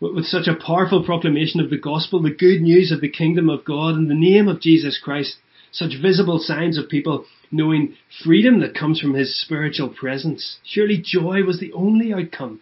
With 0.00 0.24
such 0.24 0.46
a 0.46 0.54
powerful 0.54 1.04
proclamation 1.04 1.60
of 1.60 1.68
the 1.68 1.76
gospel, 1.76 2.22
the 2.22 2.30
good 2.30 2.62
news 2.62 2.90
of 2.92 3.02
the 3.02 3.10
kingdom 3.10 3.50
of 3.50 3.64
God 3.64 3.96
in 3.96 4.08
the 4.08 4.14
name 4.14 4.48
of 4.48 4.60
Jesus 4.60 4.98
Christ, 5.02 5.36
such 5.72 6.00
visible 6.00 6.38
signs 6.38 6.78
of 6.78 6.88
people 6.88 7.24
knowing 7.50 7.94
freedom 8.24 8.60
that 8.60 8.74
comes 8.74 9.00
from 9.00 9.14
his 9.14 9.40
spiritual 9.40 9.88
presence. 9.88 10.58
Surely 10.64 11.02
joy 11.02 11.42
was 11.42 11.60
the 11.60 11.72
only 11.72 12.12
outcome. 12.12 12.60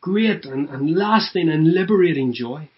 Great 0.00 0.44
and, 0.44 0.68
and 0.68 0.96
lasting 0.96 1.48
and 1.48 1.72
liberating 1.72 2.32
joy. 2.32 2.68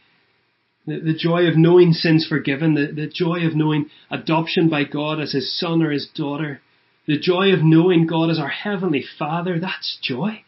The, 0.86 1.00
the 1.00 1.14
joy 1.14 1.46
of 1.46 1.56
knowing 1.56 1.92
sins 1.92 2.26
forgiven, 2.28 2.74
the, 2.74 2.92
the 2.92 3.06
joy 3.08 3.46
of 3.46 3.56
knowing 3.56 3.86
adoption 4.10 4.68
by 4.68 4.84
God 4.84 5.20
as 5.20 5.32
his 5.32 5.58
son 5.58 5.82
or 5.82 5.90
his 5.90 6.08
daughter, 6.14 6.60
the 7.06 7.18
joy 7.18 7.52
of 7.52 7.62
knowing 7.62 8.06
God 8.06 8.30
as 8.30 8.38
our 8.38 8.48
heavenly 8.48 9.04
Father, 9.18 9.58
that's 9.58 9.98
joy. 10.02 10.42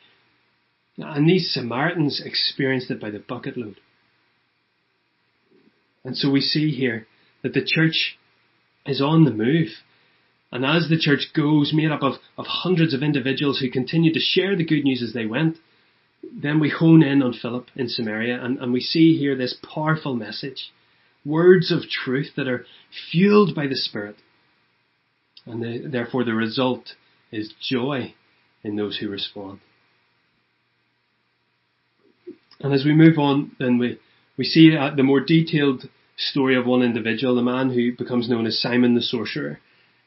And 0.98 1.28
these 1.28 1.52
Samaritans 1.52 2.22
experienced 2.24 2.90
it 2.90 3.00
by 3.00 3.10
the 3.10 3.18
bucket 3.18 3.56
load. 3.56 3.76
And 6.04 6.16
so 6.16 6.30
we 6.30 6.40
see 6.40 6.70
here 6.70 7.06
that 7.42 7.52
the 7.52 7.64
church 7.64 8.18
is 8.86 9.00
on 9.00 9.24
the 9.24 9.30
move. 9.30 9.68
And 10.52 10.64
as 10.64 10.88
the 10.88 10.98
church 10.98 11.32
goes, 11.34 11.72
made 11.74 11.90
up 11.90 12.02
of, 12.02 12.14
of 12.38 12.46
hundreds 12.46 12.94
of 12.94 13.02
individuals 13.02 13.58
who 13.58 13.70
continue 13.70 14.12
to 14.12 14.20
share 14.20 14.56
the 14.56 14.64
good 14.64 14.84
news 14.84 15.02
as 15.02 15.12
they 15.12 15.26
went, 15.26 15.58
then 16.32 16.60
we 16.60 16.70
hone 16.70 17.02
in 17.02 17.22
on 17.22 17.32
Philip 17.32 17.66
in 17.76 17.88
Samaria 17.88 18.42
and, 18.42 18.58
and 18.58 18.72
we 18.72 18.80
see 18.80 19.18
here 19.18 19.36
this 19.36 19.56
powerful 19.74 20.14
message. 20.14 20.72
Words 21.24 21.72
of 21.72 21.88
truth 21.88 22.30
that 22.36 22.48
are 22.48 22.64
fueled 23.10 23.54
by 23.54 23.66
the 23.66 23.76
Spirit. 23.76 24.16
And 25.44 25.62
the, 25.62 25.88
therefore 25.88 26.24
the 26.24 26.34
result 26.34 26.94
is 27.32 27.52
joy 27.60 28.14
in 28.62 28.76
those 28.76 28.98
who 28.98 29.08
respond. 29.08 29.60
And 32.60 32.72
as 32.72 32.84
we 32.84 32.94
move 32.94 33.18
on, 33.18 33.52
then 33.58 33.78
we, 33.78 33.98
we 34.36 34.44
see 34.44 34.76
uh, 34.76 34.94
the 34.94 35.02
more 35.02 35.20
detailed 35.20 35.88
story 36.16 36.56
of 36.56 36.66
one 36.66 36.82
individual, 36.82 37.34
the 37.34 37.42
man 37.42 37.70
who 37.70 37.94
becomes 37.96 38.28
known 38.28 38.46
as 38.46 38.60
Simon 38.60 38.94
the 38.94 39.02
sorcerer. 39.02 39.60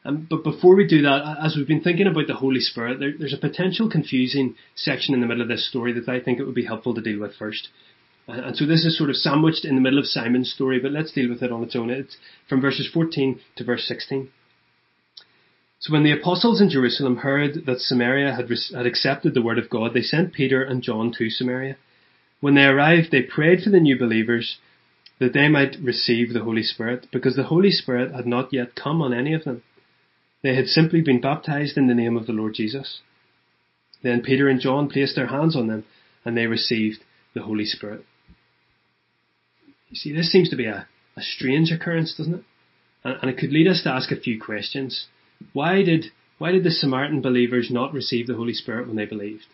Um, 0.04 0.26
but 0.28 0.42
before 0.42 0.76
we 0.76 0.86
do 0.86 1.02
that, 1.02 1.38
as 1.42 1.56
we've 1.56 1.68
been 1.68 1.82
thinking 1.82 2.06
about 2.06 2.26
the 2.26 2.34
Holy 2.34 2.60
Spirit, 2.60 2.98
there, 2.98 3.12
there's 3.18 3.34
a 3.34 3.38
potential 3.38 3.90
confusing 3.90 4.56
section 4.74 5.14
in 5.14 5.20
the 5.20 5.26
middle 5.26 5.42
of 5.42 5.48
this 5.48 5.68
story 5.68 5.92
that 5.92 6.08
I 6.08 6.20
think 6.20 6.38
it 6.38 6.44
would 6.44 6.54
be 6.54 6.64
helpful 6.64 6.94
to 6.94 7.02
deal 7.02 7.20
with 7.20 7.36
first. 7.36 7.68
Uh, 8.26 8.32
and 8.32 8.56
so 8.56 8.66
this 8.66 8.84
is 8.84 8.96
sort 8.96 9.10
of 9.10 9.16
sandwiched 9.16 9.64
in 9.64 9.74
the 9.74 9.80
middle 9.80 9.98
of 9.98 10.06
Simon's 10.06 10.52
story, 10.52 10.80
but 10.80 10.92
let's 10.92 11.12
deal 11.12 11.28
with 11.28 11.42
it 11.42 11.52
on 11.52 11.62
its 11.62 11.76
own. 11.76 11.90
It's 11.90 12.16
from 12.48 12.60
verses 12.60 12.88
14 12.92 13.40
to 13.56 13.64
verse 13.64 13.86
16. 13.86 14.30
So 15.80 15.92
when 15.92 16.02
the 16.02 16.12
apostles 16.12 16.60
in 16.60 16.70
Jerusalem 16.70 17.16
heard 17.18 17.66
that 17.66 17.80
Samaria 17.80 18.34
had, 18.34 18.50
had 18.74 18.86
accepted 18.86 19.34
the 19.34 19.42
word 19.42 19.58
of 19.58 19.70
God, 19.70 19.94
they 19.94 20.02
sent 20.02 20.34
Peter 20.34 20.62
and 20.62 20.82
John 20.82 21.12
to 21.18 21.30
Samaria. 21.30 21.76
When 22.40 22.54
they 22.54 22.64
arrived, 22.64 23.10
they 23.10 23.22
prayed 23.22 23.62
for 23.62 23.70
the 23.70 23.80
new 23.80 23.98
believers 23.98 24.58
that 25.20 25.34
they 25.34 25.48
might 25.48 25.76
receive 25.80 26.32
the 26.32 26.42
Holy 26.42 26.62
Spirit, 26.62 27.06
because 27.12 27.36
the 27.36 27.44
Holy 27.44 27.70
Spirit 27.70 28.12
had 28.12 28.26
not 28.26 28.52
yet 28.52 28.74
come 28.74 29.00
on 29.02 29.12
any 29.12 29.34
of 29.34 29.44
them. 29.44 29.62
They 30.42 30.56
had 30.56 30.66
simply 30.66 31.02
been 31.02 31.20
baptized 31.20 31.76
in 31.76 31.86
the 31.86 31.94
name 31.94 32.16
of 32.16 32.26
the 32.26 32.32
Lord 32.32 32.54
Jesus. 32.54 33.00
Then 34.02 34.22
Peter 34.22 34.48
and 34.48 34.60
John 34.60 34.88
placed 34.88 35.14
their 35.14 35.26
hands 35.26 35.54
on 35.54 35.66
them 35.68 35.84
and 36.24 36.36
they 36.36 36.46
received 36.46 37.04
the 37.34 37.42
Holy 37.42 37.66
Spirit. 37.66 38.04
You 39.90 39.96
see, 39.96 40.12
this 40.14 40.32
seems 40.32 40.48
to 40.50 40.56
be 40.56 40.66
a, 40.66 40.88
a 41.16 41.20
strange 41.20 41.70
occurrence, 41.70 42.14
doesn't 42.16 42.34
it? 42.34 42.44
And, 43.04 43.18
and 43.20 43.30
it 43.30 43.36
could 43.36 43.52
lead 43.52 43.68
us 43.68 43.82
to 43.84 43.90
ask 43.90 44.10
a 44.10 44.18
few 44.18 44.40
questions. 44.40 45.06
Why 45.52 45.82
did, 45.82 46.06
why 46.38 46.52
did 46.52 46.64
the 46.64 46.70
Samaritan 46.70 47.20
believers 47.20 47.68
not 47.70 47.92
receive 47.92 48.26
the 48.26 48.36
Holy 48.36 48.54
Spirit 48.54 48.86
when 48.86 48.96
they 48.96 49.04
believed? 49.04 49.44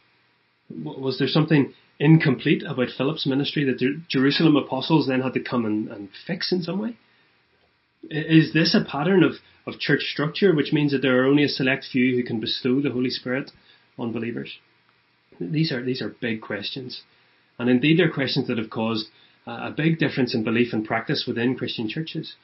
Was 0.71 1.19
there 1.19 1.29
something 1.29 1.75
incomplete 1.99 2.63
about 2.63 2.89
Philip's 2.97 3.27
ministry 3.27 3.65
that 3.65 3.79
the 3.79 4.01
Jerusalem 4.09 4.57
apostles 4.57 5.07
then 5.07 5.23
had 5.23 5.35
to 5.35 5.41
come 5.41 5.65
and, 5.65 5.89
and 5.89 6.09
fix 6.27 6.53
in 6.53 6.63
some 6.63 6.81
way? 6.81 6.97
Is 8.11 8.53
this 8.53 8.75
a 8.75 8.85
pattern 8.89 9.23
of, 9.23 9.33
of 9.67 9.81
church 9.81 10.03
structure, 10.03 10.55
which 10.55 10.73
means 10.73 10.93
that 10.93 11.03
there 11.03 11.23
are 11.23 11.27
only 11.27 11.45
a 11.45 11.49
select 11.49 11.87
few 11.91 12.17
who 12.17 12.23
can 12.23 12.41
bestow 12.41 12.81
the 12.81 12.91
Holy 12.91 13.11
Spirit 13.11 13.51
on 13.99 14.13
believers? 14.13 14.59
These 15.41 15.73
are, 15.73 15.83
these 15.83 16.03
are 16.03 16.15
big 16.21 16.41
questions. 16.41 17.03
And 17.59 17.69
indeed, 17.69 17.99
they're 17.99 18.13
questions 18.13 18.49
that 18.49 18.59
have 18.59 18.71
caused 18.71 19.09
a 19.47 19.71
big 19.71 19.99
difference 19.99 20.35
in 20.35 20.45
belief 20.45 20.73
and 20.73 20.85
practice 20.85 21.25
within 21.27 21.57
Christian 21.57 21.89
churches. 21.89 22.35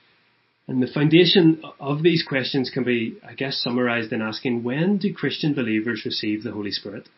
And 0.69 0.83
the 0.83 0.87
foundation 0.87 1.63
of 1.81 2.03
these 2.03 2.25
questions 2.27 2.71
can 2.71 2.85
be, 2.85 3.19
I 3.29 3.35
guess, 3.35 3.61
summarized 3.61 4.13
in 4.13 4.23
asking 4.23 4.63
when 4.63 4.99
do 4.99 5.13
Christian 5.13 5.55
believers 5.55 6.03
receive 6.05 6.45
the 6.45 6.53
Holy 6.53 6.71
Spirit? 6.71 7.09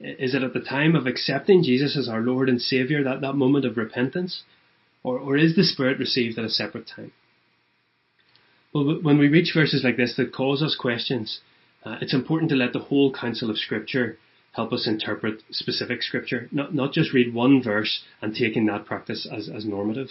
Is 0.00 0.34
it 0.34 0.42
at 0.42 0.54
the 0.54 0.60
time 0.60 0.96
of 0.96 1.06
accepting 1.06 1.62
Jesus 1.62 1.96
as 1.96 2.08
our 2.08 2.20
Lord 2.20 2.48
and 2.48 2.60
Saviour, 2.60 3.04
that, 3.04 3.20
that 3.20 3.34
moment 3.34 3.66
of 3.66 3.76
repentance? 3.76 4.42
Or, 5.02 5.18
or 5.18 5.36
is 5.36 5.56
the 5.56 5.64
Spirit 5.64 5.98
received 5.98 6.38
at 6.38 6.44
a 6.44 6.50
separate 6.50 6.86
time? 6.86 7.12
Well, 8.72 9.00
when 9.02 9.18
we 9.18 9.28
reach 9.28 9.52
verses 9.54 9.82
like 9.84 9.96
this 9.96 10.16
that 10.16 10.32
cause 10.32 10.62
us 10.62 10.76
questions, 10.78 11.40
uh, 11.84 11.96
it's 12.00 12.14
important 12.14 12.50
to 12.50 12.56
let 12.56 12.72
the 12.72 12.78
whole 12.78 13.12
counsel 13.12 13.50
of 13.50 13.58
Scripture 13.58 14.18
help 14.52 14.72
us 14.72 14.86
interpret 14.86 15.42
specific 15.50 16.02
Scripture, 16.02 16.48
not, 16.50 16.74
not 16.74 16.92
just 16.92 17.12
read 17.12 17.34
one 17.34 17.62
verse 17.62 18.02
and 18.22 18.34
taking 18.34 18.66
that 18.66 18.86
practice 18.86 19.28
as, 19.30 19.48
as 19.48 19.64
normative. 19.64 20.08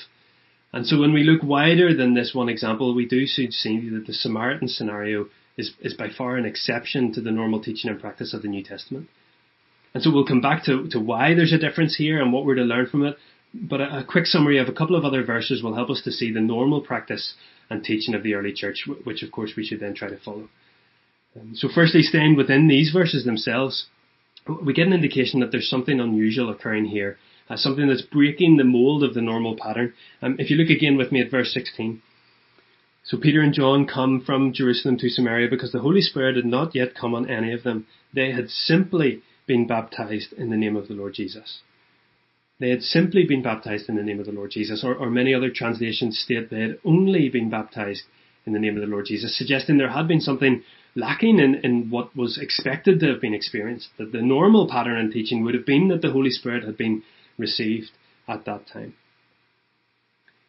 And 0.72 0.86
so 0.86 1.00
when 1.00 1.14
we 1.14 1.24
look 1.24 1.42
wider 1.42 1.96
than 1.96 2.14
this 2.14 2.34
one 2.34 2.48
example, 2.48 2.94
we 2.94 3.08
do 3.08 3.26
see 3.26 3.48
that 3.48 4.04
the 4.06 4.14
Samaritan 4.14 4.68
scenario 4.68 5.28
is, 5.58 5.72
is 5.82 5.94
by 5.94 6.10
far 6.16 6.38
an 6.38 6.46
exception 6.46 7.12
to 7.14 7.22
the 7.22 7.32
normal 7.32 7.62
teaching 7.62 7.90
and 7.90 8.00
practice 8.00 8.34
of 8.34 8.44
the 8.44 8.48
New 8.48 8.64
Testament. 8.64 9.10
And 9.94 10.04
so 10.04 10.12
we'll 10.12 10.26
come 10.26 10.42
back 10.42 10.66
to, 10.66 10.88
to 10.90 11.00
why 11.00 11.34
there's 11.34 11.54
a 11.54 11.58
difference 11.58 11.96
here 11.96 12.22
and 12.22 12.32
what 12.32 12.46
we're 12.46 12.56
to 12.56 12.64
learn 12.64 12.88
from 12.88 13.06
it. 13.06 13.18
But 13.54 13.82
a, 13.82 14.00
a 14.00 14.04
quick 14.04 14.26
summary 14.26 14.60
of 14.60 14.68
a 14.68 14.74
couple 14.74 14.96
of 14.96 15.04
other 15.04 15.24
verses 15.24 15.64
will 15.64 15.76
help 15.76 15.90
us 15.90 16.02
to 16.04 16.12
see 16.12 16.32
the 16.32 16.42
normal 16.42 16.82
practice 16.82 17.34
and 17.70 17.84
teaching 17.84 18.14
of 18.14 18.24
the 18.24 18.36
early 18.36 18.54
church, 18.54 18.88
which 19.04 19.24
of 19.24 19.32
course 19.32 19.54
we 19.56 19.66
should 19.66 19.80
then 19.80 19.96
try 19.96 20.10
to 20.10 20.20
follow. 20.20 20.50
Um, 21.40 21.52
so 21.56 21.68
firstly, 21.74 22.02
staying 22.02 22.36
within 22.36 22.68
these 22.68 22.92
verses 22.92 23.26
themselves, 23.26 23.88
we 24.66 24.74
get 24.74 24.88
an 24.88 24.94
indication 24.94 25.40
that 25.40 25.52
there's 25.52 25.70
something 25.70 26.00
unusual 26.00 26.50
occurring 26.50 26.86
here, 26.86 27.18
uh, 27.50 27.56
something 27.56 27.88
that's 27.88 28.02
breaking 28.02 28.58
the 28.58 28.64
mold 28.64 29.04
of 29.04 29.14
the 29.14 29.22
normal 29.22 29.56
pattern. 29.56 29.94
Um, 30.22 30.36
if 30.40 30.50
you 30.50 30.58
look 30.58 30.70
again 30.70 30.98
with 30.98 31.12
me 31.12 31.22
at 31.22 31.32
verse 31.32 31.54
16. 31.54 32.02
So 33.04 33.18
Peter 33.18 33.42
and 33.42 33.54
John 33.54 33.88
come 33.88 34.22
from 34.24 34.54
Jerusalem 34.54 34.98
to 34.98 35.10
Samaria 35.10 35.50
because 35.50 35.72
the 35.72 35.80
Holy 35.80 36.02
Spirit 36.02 36.36
had 36.36 36.46
not 36.46 36.76
yet 36.76 36.96
come 37.00 37.16
on 37.16 37.30
any 37.30 37.54
of 37.54 37.64
them. 37.64 37.88
They 38.14 38.32
had 38.32 38.50
simply 38.50 39.22
been 39.50 39.66
baptized 39.66 40.32
in 40.34 40.52
the 40.52 40.56
name 40.56 40.78
of 40.78 40.88
the 40.88 40.94
Lord 40.94 41.16
Jesus. 41.16 41.62
They 42.60 42.70
had 42.70 42.84
simply 42.84 43.26
been 43.26 43.42
baptized 43.42 43.90
in 43.90 43.96
the 43.96 44.04
name 44.04 44.20
of 44.20 44.28
the 44.28 44.32
Lord 44.32 44.52
Jesus, 44.52 44.84
or, 44.84 44.94
or 44.94 45.10
many 45.10 45.34
other 45.34 45.50
translations 45.50 46.20
state 46.20 46.50
they 46.50 46.62
had 46.62 46.78
only 46.86 47.30
been 47.30 47.50
baptized 47.50 48.04
in 48.46 48.54
the 48.54 48.60
name 48.60 48.76
of 48.76 48.82
the 48.82 48.88
Lord 48.88 49.06
Jesus, 49.08 49.36
suggesting 49.36 49.78
there 49.78 49.90
had 49.90 50.08
been 50.08 50.22
something 50.22 50.62
lacking 50.96 51.40
in, 51.40 51.56
in 51.64 51.90
what 51.90 52.16
was 52.16 52.38
expected 52.38 53.00
to 53.00 53.08
have 53.08 53.22
been 53.22 53.34
experienced. 53.34 53.90
That 53.98 54.12
the 54.12 54.22
normal 54.22 54.70
pattern 54.70 54.98
and 54.98 55.12
teaching 55.12 55.44
would 55.44 55.56
have 55.56 55.66
been 55.66 55.88
that 55.88 56.04
the 56.04 56.12
Holy 56.12 56.30
Spirit 56.30 56.64
had 56.64 56.78
been 56.78 57.02
received 57.38 57.90
at 58.28 58.46
that 58.46 58.68
time. 58.72 58.94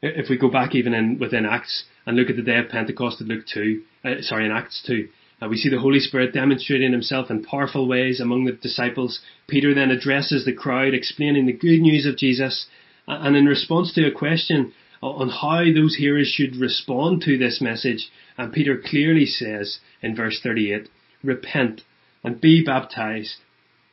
If 0.03 0.29
we 0.29 0.37
go 0.37 0.51
back 0.51 0.75
even 0.75 0.93
in 0.93 1.19
within 1.19 1.47
Acts 1.47 1.85
and 2.05 2.17
look 2.17 2.29
at 2.29 2.37
the 2.37 2.43
day 2.43 2.59
of 2.59 2.69
Pentecost 2.69 3.21
in 3.21 3.29
Luke 3.29 3.45
2, 3.53 3.83
uh, 4.05 4.09
sorry, 4.21 4.45
in 4.45 4.53
Acts 4.53 4.83
2, 4.87 5.09
uh, 5.41 5.49
we 5.49 5.57
see 5.57 5.69
the 5.69 5.81
Holy 5.81 6.01
Spirit 6.01 6.35
demonstrating 6.35 6.93
himself 6.93 7.31
in 7.31 7.43
powerful 7.43 7.89
ways 7.89 8.21
among 8.21 8.45
the 8.45 8.53
disciples. 8.53 9.21
Peter 9.49 9.75
then 9.75 9.91
addresses 9.91 10.45
the 10.45 10.53
crowd, 10.53 10.93
explaining 10.93 11.47
the 11.47 11.53
good 11.53 11.81
news 11.81 12.07
of 12.07 12.17
Jesus. 12.17 12.67
And 13.07 13.37
in 13.37 13.47
response 13.47 13.93
to 13.95 14.07
a 14.07 14.11
question 14.13 14.73
on 15.03 15.31
how 15.31 15.65
those 15.73 15.97
hearers 15.97 16.29
should 16.29 16.57
respond 16.57 17.23
to 17.23 17.39
this 17.39 17.61
message, 17.61 18.11
and 18.37 18.53
Peter 18.53 18.77
clearly 18.77 19.25
says 19.25 19.79
in 20.03 20.15
verse 20.15 20.41
38, 20.43 20.89
Repent 21.23 21.83
and 22.23 22.41
be 22.41 22.63
baptized, 22.63 23.37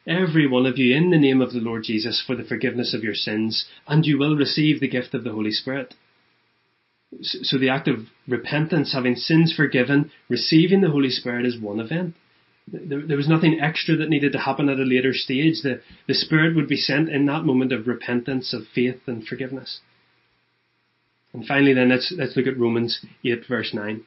every 0.05 0.47
one 0.47 0.65
of 0.65 0.77
you, 0.77 0.95
in 0.95 1.11
the 1.11 1.17
name 1.17 1.41
of 1.41 1.53
the 1.53 1.59
Lord 1.59 1.83
Jesus 1.83 2.21
for 2.25 2.35
the 2.35 2.43
forgiveness 2.43 2.93
of 2.93 3.03
your 3.03 3.15
sins, 3.15 3.65
and 3.87 4.05
you 4.05 4.17
will 4.17 4.35
receive 4.35 4.79
the 4.79 4.87
gift 4.87 5.13
of 5.13 5.23
the 5.23 5.31
Holy 5.31 5.51
Spirit. 5.51 5.95
So 7.21 7.57
the 7.57 7.69
act 7.69 7.87
of 7.87 8.07
repentance, 8.27 8.93
having 8.93 9.15
sins 9.15 9.53
forgiven, 9.55 10.11
receiving 10.29 10.81
the 10.81 10.91
Holy 10.91 11.09
Spirit 11.09 11.45
is 11.45 11.59
one 11.59 11.79
event. 11.79 12.15
There, 12.67 13.15
was 13.15 13.29
nothing 13.29 13.61
extra 13.61 13.95
that 13.95 14.09
needed 14.09 14.33
to 14.33 14.39
happen 14.39 14.67
at 14.67 14.79
a 14.79 14.83
later 14.83 15.13
stage. 15.13 15.61
The, 15.63 15.81
the 16.07 16.13
Spirit 16.13 16.53
would 16.55 16.67
be 16.67 16.75
sent 16.75 17.07
in 17.07 17.25
that 17.27 17.45
moment 17.45 17.71
of 17.71 17.87
repentance, 17.87 18.53
of 18.53 18.63
faith 18.75 18.99
and 19.07 19.25
forgiveness. 19.25 19.79
And 21.31 21.45
finally 21.45 21.73
then 21.73 21.89
let's, 21.89 22.13
let's 22.17 22.35
look 22.35 22.47
at 22.47 22.59
Romans 22.59 23.05
8 23.23 23.43
verse 23.47 23.73
9. 23.73 24.03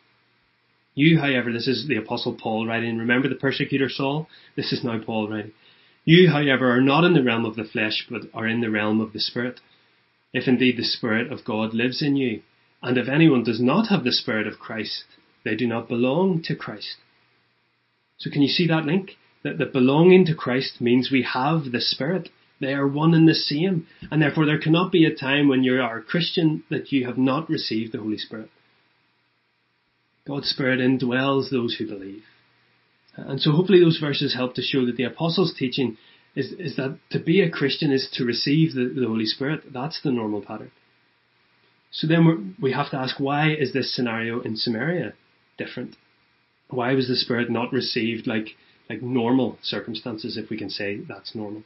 You, 0.94 1.20
however, 1.20 1.52
this 1.52 1.68
is 1.68 1.86
the 1.88 1.96
apostle 1.96 2.36
Paul 2.38 2.66
writing, 2.66 2.98
remember 2.98 3.28
the 3.28 3.34
persecutor 3.34 3.88
Saul? 3.88 4.28
This 4.56 4.72
is 4.72 4.84
now 4.84 4.98
Paul 4.98 5.28
writing. 5.28 5.52
You, 6.04 6.28
however, 6.28 6.70
are 6.76 6.80
not 6.80 7.04
in 7.04 7.14
the 7.14 7.22
realm 7.22 7.46
of 7.46 7.56
the 7.56 7.64
flesh, 7.64 8.06
but 8.10 8.22
are 8.34 8.46
in 8.46 8.60
the 8.60 8.70
realm 8.70 9.00
of 9.00 9.12
the 9.12 9.20
Spirit 9.20 9.60
if 10.32 10.46
indeed 10.46 10.76
the 10.76 10.84
Spirit 10.84 11.32
of 11.32 11.44
God 11.44 11.74
lives 11.74 12.02
in 12.02 12.16
you. 12.16 12.42
And 12.82 12.96
if 12.96 13.08
anyone 13.08 13.44
does 13.44 13.60
not 13.60 13.88
have 13.88 14.04
the 14.04 14.12
Spirit 14.12 14.46
of 14.46 14.58
Christ, 14.58 15.04
they 15.44 15.54
do 15.54 15.66
not 15.66 15.88
belong 15.88 16.42
to 16.44 16.56
Christ. 16.56 16.96
So 18.18 18.30
can 18.30 18.42
you 18.42 18.48
see 18.48 18.66
that 18.68 18.84
link? 18.84 19.12
That, 19.42 19.58
that 19.58 19.72
belonging 19.72 20.26
to 20.26 20.34
Christ 20.34 20.80
means 20.80 21.10
we 21.10 21.22
have 21.22 21.72
the 21.72 21.80
Spirit. 21.80 22.28
They 22.60 22.74
are 22.74 22.86
one 22.86 23.14
and 23.14 23.26
the 23.26 23.34
same. 23.34 23.86
And 24.10 24.20
therefore 24.20 24.46
there 24.46 24.60
cannot 24.60 24.92
be 24.92 25.04
a 25.04 25.14
time 25.14 25.48
when 25.48 25.64
you 25.64 25.80
are 25.80 25.98
a 25.98 26.02
Christian 26.02 26.62
that 26.70 26.92
you 26.92 27.06
have 27.06 27.16
not 27.16 27.48
received 27.48 27.92
the 27.92 27.98
Holy 27.98 28.18
Spirit. 28.18 28.50
God's 30.26 30.48
Spirit 30.48 30.80
indwells 30.80 31.50
those 31.50 31.76
who 31.76 31.86
believe. 31.86 32.22
And 33.16 33.40
so 33.40 33.52
hopefully 33.52 33.80
those 33.80 33.98
verses 33.98 34.34
help 34.34 34.54
to 34.54 34.62
show 34.62 34.86
that 34.86 34.96
the 34.96 35.04
apostles' 35.04 35.54
teaching 35.58 35.96
is, 36.36 36.52
is 36.52 36.76
that 36.76 36.98
to 37.10 37.18
be 37.18 37.40
a 37.40 37.50
Christian 37.50 37.90
is 37.90 38.08
to 38.14 38.24
receive 38.24 38.74
the, 38.74 38.92
the 38.94 39.06
Holy 39.06 39.26
Spirit. 39.26 39.72
That's 39.72 40.00
the 40.02 40.12
normal 40.12 40.42
pattern. 40.42 40.70
So 41.90 42.06
then 42.06 42.54
we 42.60 42.72
have 42.72 42.90
to 42.90 42.96
ask 42.96 43.18
why 43.18 43.50
is 43.50 43.72
this 43.72 43.94
scenario 43.94 44.40
in 44.40 44.56
Samaria 44.56 45.14
different? 45.58 45.96
Why 46.68 46.94
was 46.94 47.08
the 47.08 47.16
Spirit 47.16 47.50
not 47.50 47.72
received 47.72 48.26
like, 48.26 48.50
like 48.88 49.02
normal 49.02 49.58
circumstances, 49.62 50.36
if 50.36 50.50
we 50.50 50.56
can 50.56 50.70
say 50.70 51.00
that's 51.08 51.34
normal? 51.34 51.64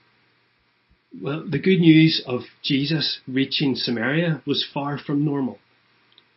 Well, 1.22 1.44
the 1.48 1.58
good 1.58 1.78
news 1.78 2.22
of 2.26 2.40
Jesus 2.62 3.20
reaching 3.28 3.76
Samaria 3.76 4.42
was 4.46 4.66
far 4.72 4.98
from 4.98 5.24
normal. 5.24 5.58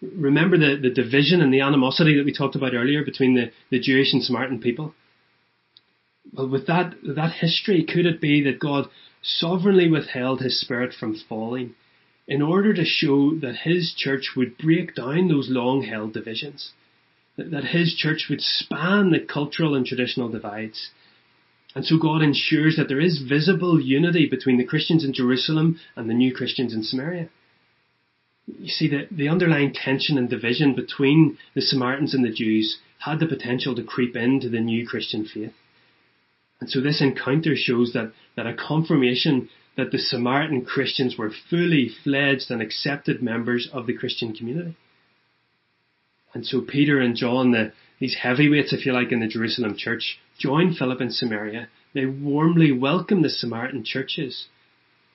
Remember 0.02 0.58
the, 0.58 0.78
the 0.80 0.94
division 0.94 1.42
and 1.42 1.52
the 1.52 1.62
animosity 1.62 2.16
that 2.18 2.26
we 2.26 2.34
talked 2.34 2.56
about 2.56 2.76
earlier 2.76 3.04
between 3.04 3.34
the, 3.34 3.52
the 3.72 3.80
Jewish 3.80 4.14
and 4.14 4.24
Samaritan 4.24 4.60
people? 4.60 4.94
Well, 6.32 6.50
with 6.50 6.68
that, 6.68 6.94
that 7.04 7.34
history, 7.40 7.84
could 7.84 8.06
it 8.06 8.22
be 8.22 8.44
that 8.44 8.60
God 8.60 8.90
sovereignly 9.24 9.90
withheld 9.90 10.42
his 10.42 10.60
spirit 10.60 10.94
from 10.94 11.16
falling 11.28 11.74
in 12.28 12.42
order 12.42 12.74
to 12.74 12.84
show 12.84 13.36
that 13.40 13.56
his 13.64 13.94
church 13.96 14.34
would 14.36 14.58
break 14.58 14.96
down 14.96 15.28
those 15.28 15.50
long 15.50 15.84
held 15.84 16.14
divisions? 16.14 16.72
That, 17.38 17.66
his 17.66 17.96
church 17.96 18.28
would 18.30 18.42
span 18.42 19.12
the 19.12 19.20
cultural 19.20 19.76
and 19.76 19.86
traditional 19.86 20.30
divides? 20.30 20.90
And 21.76 21.86
so 21.86 21.98
God 21.98 22.24
ensures 22.24 22.76
that 22.76 22.88
there 22.88 23.00
is 23.00 23.22
visible 23.22 23.80
unity 23.80 24.28
between 24.28 24.58
the 24.58 24.66
Christians 24.66 25.06
in 25.06 25.14
Jerusalem 25.14 25.80
and 25.96 26.10
the 26.10 26.16
new 26.16 26.34
Christians 26.34 26.74
in 26.74 26.84
Samaria. 26.84 27.30
You 28.48 28.70
see, 28.70 28.88
the, 28.88 29.08
the 29.12 29.30
underlying 29.30 29.74
tension 29.74 30.18
and 30.18 30.30
division 30.30 30.74
between 30.74 31.38
the 31.54 31.62
Samaritans 31.62 32.14
and 32.14 32.26
the 32.26 32.34
Jews 32.34 32.80
had 33.00 33.20
the 33.20 33.28
potential 33.28 33.76
to 33.76 33.84
creep 33.84 34.16
into 34.16 34.50
the 34.50 34.60
new 34.60 34.88
Christian 34.88 35.26
faith. 35.26 35.54
And 36.60 36.70
so 36.70 36.82
this 36.82 37.02
encounter 37.02 37.56
shows 37.56 37.94
that, 37.94 38.12
that 38.36 38.48
a 38.48 38.56
confirmation 38.56 39.50
that 39.78 39.92
the 39.92 40.00
Samaritan 40.00 40.66
Christians 40.66 41.18
were 41.18 41.32
fully 41.50 41.90
fledged 42.04 42.50
and 42.50 42.62
accepted 42.62 43.22
members 43.22 43.70
of 43.72 43.86
the 43.86 43.96
Christian 43.96 44.34
community. 44.34 44.76
And 46.34 46.46
so 46.46 46.62
Peter 46.62 47.00
and 47.00 47.16
John, 47.16 47.52
the, 47.52 47.72
these 48.00 48.18
heavyweights, 48.22 48.74
if 48.74 48.86
you 48.86 48.92
like, 48.92 49.12
in 49.12 49.20
the 49.20 49.28
Jerusalem 49.28 49.76
church, 49.78 50.20
join 50.38 50.74
Philip 50.74 51.00
in 51.00 51.12
Samaria. 51.12 51.70
They 51.94 52.06
warmly 52.06 52.72
welcome 52.72 53.22
the 53.22 53.30
Samaritan 53.30 53.84
churches. 53.86 54.48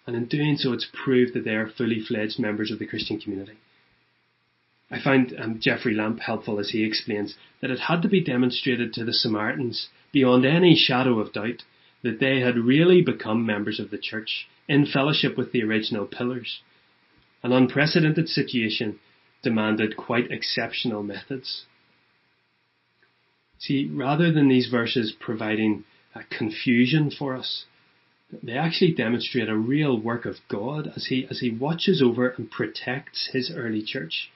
And 0.06 0.16
in 0.16 0.26
doing 0.26 0.56
so, 0.56 0.72
it's 0.72 0.88
proved 0.92 1.34
that 1.34 1.44
they 1.44 1.54
are 1.54 1.68
fully 1.68 2.00
fledged 2.00 2.38
members 2.38 2.70
of 2.70 2.78
the 2.78 2.86
Christian 2.86 3.20
community. 3.20 3.58
I 4.90 5.02
find 5.02 5.34
um, 5.38 5.58
Geoffrey 5.60 5.94
Lampe 5.94 6.20
helpful 6.20 6.60
as 6.60 6.70
he 6.70 6.84
explains 6.84 7.34
that 7.60 7.70
it 7.70 7.80
had 7.80 8.02
to 8.02 8.08
be 8.08 8.22
demonstrated 8.22 8.92
to 8.92 9.04
the 9.04 9.12
Samaritans 9.12 9.88
beyond 10.12 10.44
any 10.44 10.76
shadow 10.76 11.18
of 11.18 11.32
doubt 11.32 11.62
that 12.02 12.20
they 12.20 12.40
had 12.40 12.56
really 12.56 13.00
become 13.00 13.46
members 13.46 13.80
of 13.80 13.90
the 13.90 13.98
church 13.98 14.48
in 14.68 14.86
fellowship 14.86 15.36
with 15.36 15.52
the 15.52 15.62
original 15.62 16.06
pillars. 16.06 16.60
An 17.42 17.52
unprecedented 17.52 18.28
situation 18.28 18.98
demanded 19.42 19.96
quite 19.96 20.30
exceptional 20.30 21.02
methods. 21.02 21.64
See, 23.58 23.88
rather 23.92 24.32
than 24.32 24.48
these 24.48 24.68
verses 24.68 25.12
providing 25.18 25.84
a 26.14 26.22
confusion 26.24 27.10
for 27.10 27.36
us, 27.36 27.64
they 28.42 28.52
actually 28.52 28.92
demonstrate 28.92 29.48
a 29.48 29.56
real 29.56 29.98
work 29.98 30.24
of 30.24 30.36
God 30.48 30.92
as 30.96 31.06
he, 31.06 31.26
as 31.30 31.40
he 31.40 31.50
watches 31.50 32.00
over 32.02 32.30
and 32.30 32.50
protects 32.50 33.30
his 33.32 33.52
early 33.54 33.82
church. 33.82 34.30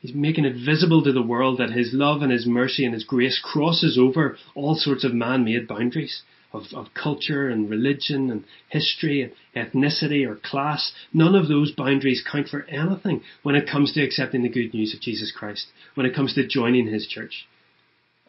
He's 0.00 0.14
making 0.14 0.44
it 0.44 0.54
visible 0.54 1.02
to 1.02 1.12
the 1.12 1.22
world 1.22 1.58
that 1.58 1.70
His 1.70 1.92
love 1.92 2.22
and 2.22 2.30
His 2.30 2.46
mercy 2.46 2.84
and 2.84 2.94
His 2.94 3.04
grace 3.04 3.40
crosses 3.42 3.98
over 3.98 4.38
all 4.54 4.76
sorts 4.76 5.02
of 5.02 5.12
man-made 5.12 5.66
boundaries 5.66 6.22
of, 6.52 6.62
of 6.74 6.86
culture 6.94 7.48
and 7.48 7.68
religion 7.68 8.30
and 8.30 8.44
history 8.68 9.22
and 9.22 9.32
ethnicity 9.54 10.26
or 10.26 10.36
class. 10.36 10.92
None 11.12 11.34
of 11.34 11.48
those 11.48 11.72
boundaries 11.72 12.24
count 12.30 12.48
for 12.48 12.64
anything 12.64 13.22
when 13.42 13.54
it 13.54 13.68
comes 13.70 13.92
to 13.92 14.02
accepting 14.02 14.42
the 14.42 14.48
good 14.48 14.72
news 14.72 14.94
of 14.94 15.00
Jesus 15.00 15.32
Christ, 15.36 15.66
when 15.94 16.06
it 16.06 16.14
comes 16.14 16.34
to 16.34 16.46
joining 16.46 16.86
His 16.86 17.06
church. 17.06 17.46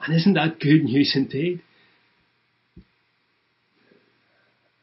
And 0.02 0.16
isn't 0.16 0.34
that 0.34 0.60
good 0.60 0.84
news 0.84 1.14
indeed? 1.16 1.62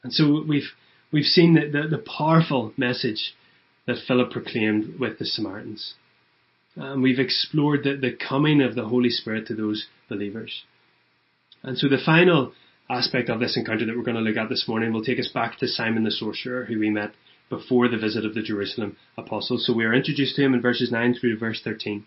And 0.03 0.13
so 0.13 0.43
we've, 0.47 0.69
we've 1.11 1.25
seen 1.25 1.55
the, 1.55 1.69
the, 1.69 1.97
the 1.97 2.03
powerful 2.03 2.73
message 2.77 3.33
that 3.87 3.97
Philip 4.07 4.31
proclaimed 4.31 4.99
with 4.99 5.19
the 5.19 5.25
Samaritans. 5.25 5.95
And 6.75 7.01
we've 7.01 7.19
explored 7.19 7.83
the, 7.83 7.95
the 7.95 8.15
coming 8.15 8.61
of 8.61 8.75
the 8.75 8.85
Holy 8.85 9.09
Spirit 9.09 9.47
to 9.47 9.55
those 9.55 9.87
believers. 10.07 10.63
And 11.63 11.77
so 11.77 11.87
the 11.87 11.97
final 12.03 12.53
aspect 12.89 13.29
of 13.29 13.39
this 13.39 13.57
encounter 13.57 13.85
that 13.85 13.95
we're 13.95 14.03
going 14.03 14.15
to 14.15 14.21
look 14.21 14.37
at 14.37 14.49
this 14.49 14.67
morning 14.67 14.93
will 14.93 15.03
take 15.03 15.19
us 15.19 15.29
back 15.33 15.57
to 15.57 15.67
Simon 15.67 16.03
the 16.03 16.11
sorcerer, 16.11 16.65
who 16.65 16.79
we 16.79 16.89
met 16.89 17.11
before 17.49 17.87
the 17.87 17.97
visit 17.97 18.25
of 18.25 18.33
the 18.33 18.41
Jerusalem 18.41 18.97
apostles. 19.17 19.65
So 19.65 19.73
we 19.73 19.85
are 19.85 19.93
introduced 19.93 20.35
to 20.35 20.43
him 20.43 20.53
in 20.53 20.61
verses 20.61 20.91
9 20.91 21.15
through 21.15 21.33
to 21.33 21.39
verse 21.39 21.61
13. 21.63 22.05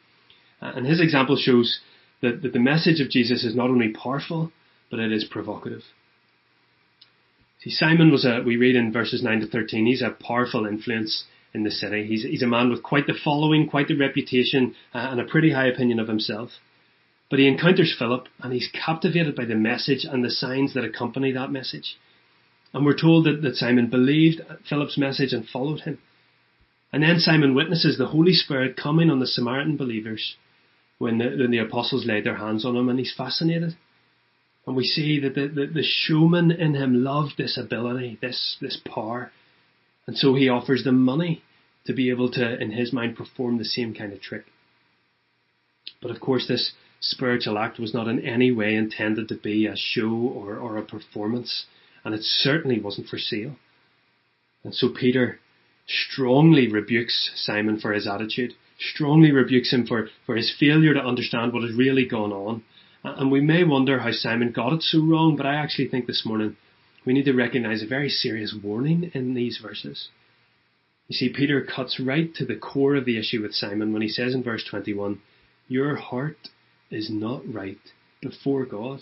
Uh, 0.61 0.73
and 0.77 0.87
his 0.87 1.01
example 1.01 1.37
shows 1.37 1.81
that, 2.23 2.43
that 2.43 2.53
the 2.53 2.59
message 2.59 3.01
of 3.01 3.11
Jesus 3.11 3.45
is 3.45 3.55
not 3.55 3.71
only 3.71 3.89
powerful, 3.89 4.53
but 4.91 5.01
it 5.01 5.13
is 5.13 5.25
provocative. 5.25 5.83
See, 7.61 7.71
Simon 7.71 8.11
was 8.11 8.25
a, 8.25 8.43
we 8.45 8.57
read 8.57 8.77
in 8.77 8.93
verses 8.93 9.23
9 9.23 9.41
to 9.41 9.47
13, 9.47 9.87
he's 9.87 10.03
a 10.03 10.11
powerful 10.11 10.67
influence 10.67 11.25
in 11.53 11.65
the 11.65 11.71
city. 11.71 12.07
He's, 12.07 12.23
he's 12.23 12.43
a 12.43 12.47
man 12.47 12.71
with 12.71 12.83
quite 12.83 13.07
the 13.07 13.19
following, 13.25 13.69
quite 13.69 13.89
the 13.89 13.97
reputation, 13.97 14.75
uh, 14.95 15.09
and 15.11 15.21
a 15.21 15.25
pretty 15.25 15.53
high 15.53 15.67
opinion 15.67 15.99
of 15.99 16.09
himself. 16.09 16.51
But 17.31 17.39
he 17.39 17.47
encounters 17.47 17.95
Philip, 17.97 18.27
and 18.41 18.53
he's 18.53 18.69
captivated 18.73 19.37
by 19.37 19.45
the 19.45 19.55
message 19.55 20.05
and 20.05 20.25
the 20.25 20.31
signs 20.31 20.75
that 20.75 20.85
accompany 20.85 21.33
that 21.33 21.53
message. 21.53 21.97
And 22.75 22.85
we're 22.85 22.99
told 22.99 23.25
that, 23.25 23.41
that 23.43 23.55
Simon 23.55 23.89
believed 23.89 24.41
Philip's 24.69 24.99
message 24.99 25.33
and 25.33 25.49
followed 25.49 25.81
him. 25.81 25.99
And 26.93 27.05
then 27.05 27.21
Simon 27.21 27.55
witnesses 27.55 27.97
the 27.97 28.09
Holy 28.09 28.33
Spirit 28.33 28.77
coming 28.77 29.11
on 29.11 29.21
the 29.21 29.27
Samaritan 29.27 29.77
believers 29.77 30.35
when 30.99 31.19
the, 31.19 31.37
when 31.39 31.53
the 31.53 31.59
apostles 31.59 32.05
laid 32.05 32.25
their 32.25 32.37
hands 32.37 32.65
on 32.65 32.77
him, 32.77 32.89
and 32.89 32.99
he's 32.99 33.15
fascinated. 33.17 33.77
And 34.67 34.77
we 34.77 34.85
see 34.85 35.21
that 35.21 35.35
the, 35.35 35.47
the, 35.49 35.67
the 35.67 35.85
showman 35.85 36.51
in 36.51 36.75
him 36.75 37.03
loved 37.05 37.35
this 37.39 37.57
ability, 37.57 38.19
this, 38.21 38.57
this 38.61 38.77
power. 38.85 39.31
And 40.07 40.17
so 40.19 40.35
he 40.35 40.49
offers 40.49 40.83
them 40.83 41.03
money 41.03 41.43
to 41.87 41.95
be 41.95 42.11
able 42.11 42.31
to, 42.33 42.61
in 42.61 42.73
his 42.73 42.93
mind, 42.93 43.17
perform 43.17 43.59
the 43.59 43.65
same 43.65 43.95
kind 43.95 44.13
of 44.13 44.21
trick. 44.21 44.45
But 46.03 46.11
of 46.11 46.21
course, 46.21 46.47
this 46.49 46.73
spiritual 47.01 47.59
act 47.59 47.79
was 47.79 47.95
not 47.95 48.09
in 48.09 48.25
any 48.25 48.53
way 48.53 48.75
intended 48.75 49.29
to 49.29 49.35
be 49.35 49.67
a 49.67 49.77
show 49.77 50.11
or, 50.11 50.57
or 50.57 50.77
a 50.77 50.83
performance, 50.83 51.65
and 52.05 52.15
it 52.15 52.23
certainly 52.23 52.79
wasn't 52.79 53.09
for 53.09 53.19
sale. 53.19 53.57
And 54.63 54.75
so 54.75 54.89
Peter 54.91 55.41
strongly 55.87 56.71
rebukes 56.71 57.31
Simon 57.35 57.81
for 57.81 57.93
his 57.93 58.07
attitude, 58.07 58.53
strongly 58.79 59.33
rebukes 59.33 59.73
him 59.73 59.87
for, 59.87 60.09
for 60.27 60.37
his 60.37 60.55
failure 60.59 60.95
to 60.95 61.01
understand 61.01 61.53
what 61.53 61.63
has 61.63 61.75
really 61.75 62.07
gone 62.07 62.33
on. 62.33 62.63
And 63.03 63.33
we 63.33 63.41
may 63.41 63.65
wonder 63.65 64.01
how 64.01 64.13
Simon 64.13 64.53
got 64.53 64.75
it 64.75 64.83
so 64.83 65.03
wrong, 65.03 65.37
but 65.37 65.47
I 65.47 65.55
actually 65.55 65.89
think 65.89 66.07
this 66.07 66.27
morning 66.27 66.57
we 67.07 67.15
need 67.15 67.25
to 67.25 67.33
recognize 67.33 67.83
a 67.83 67.87
very 67.87 68.11
serious 68.11 68.55
warning 68.63 69.11
in 69.15 69.33
these 69.33 69.59
verses. 69.63 70.09
You 71.09 71.17
see, 71.17 71.33
Peter 71.35 71.63
cuts 71.63 71.99
right 71.99 72.33
to 72.35 72.45
the 72.45 72.57
core 72.57 72.95
of 72.95 73.07
the 73.07 73.19
issue 73.19 73.43
with 73.43 73.55
Simon 73.55 73.93
when 73.93 74.03
he 74.03 74.09
says 74.09 74.35
in 74.35 74.45
verse 74.45 74.65
21, 74.69 75.21
Your 75.67 75.97
heart 75.97 76.51
is 76.91 77.09
not 77.11 77.43
right 77.47 77.79
before 78.21 78.67
God. 78.67 79.01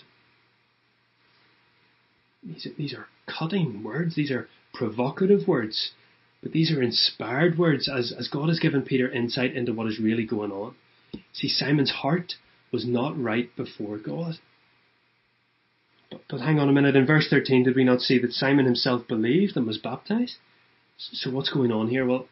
These 2.42 2.66
are, 2.66 2.74
these 2.76 2.94
are 2.94 3.06
cutting 3.26 3.82
words, 3.82 4.14
these 4.14 4.30
are 4.30 4.48
provocative 4.72 5.48
words, 5.48 5.92
but 6.42 6.52
these 6.52 6.70
are 6.70 6.82
inspired 6.82 7.58
words 7.58 7.88
as, 7.88 8.14
as 8.16 8.28
God 8.28 8.48
has 8.48 8.60
given 8.60 8.82
Peter 8.82 9.10
insight 9.10 9.56
into 9.56 9.72
what 9.72 9.88
is 9.88 9.98
really 9.98 10.24
going 10.24 10.52
on. 10.52 10.74
See, 11.32 11.48
Simon's 11.48 11.90
heart 11.90 12.34
was 12.72 12.86
not 12.86 13.20
right 13.20 13.54
before 13.56 13.98
God. 13.98 14.34
But, 16.10 16.20
but 16.30 16.40
hang 16.40 16.58
on 16.58 16.68
a 16.68 16.72
minute, 16.72 16.96
in 16.96 17.06
verse 17.06 17.28
13, 17.28 17.64
did 17.64 17.76
we 17.76 17.84
not 17.84 18.00
see 18.00 18.18
that 18.20 18.32
Simon 18.32 18.66
himself 18.66 19.08
believed 19.08 19.56
and 19.56 19.66
was 19.66 19.78
baptized? 19.78 20.36
So 20.96 21.30
what's 21.30 21.50
going 21.50 21.72
on 21.72 21.88
here? 21.88 22.06
Well, 22.06 22.28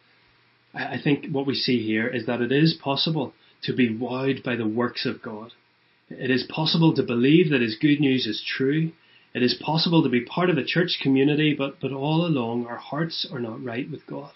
I 0.74 0.98
think 1.02 1.26
what 1.30 1.46
we 1.46 1.54
see 1.54 1.84
here 1.84 2.06
is 2.06 2.26
that 2.26 2.40
it 2.40 2.52
is 2.52 2.74
possible 2.74 3.32
to 3.66 3.74
be 3.74 3.88
wowed 3.88 4.42
by 4.42 4.56
the 4.56 4.66
works 4.66 5.06
of 5.06 5.22
God. 5.22 5.52
It 6.08 6.30
is 6.30 6.48
possible 6.48 6.94
to 6.94 7.02
believe 7.02 7.50
that 7.50 7.60
His 7.60 7.76
good 7.76 8.00
news 8.00 8.26
is 8.26 8.42
true. 8.46 8.92
It 9.34 9.42
is 9.42 9.60
possible 9.60 10.02
to 10.02 10.08
be 10.08 10.24
part 10.24 10.50
of 10.50 10.56
a 10.56 10.64
church 10.64 10.98
community, 11.02 11.54
but, 11.54 11.80
but 11.80 11.92
all 11.92 12.24
along 12.24 12.66
our 12.66 12.78
hearts 12.78 13.26
are 13.30 13.40
not 13.40 13.62
right 13.62 13.90
with 13.90 14.06
God. 14.06 14.32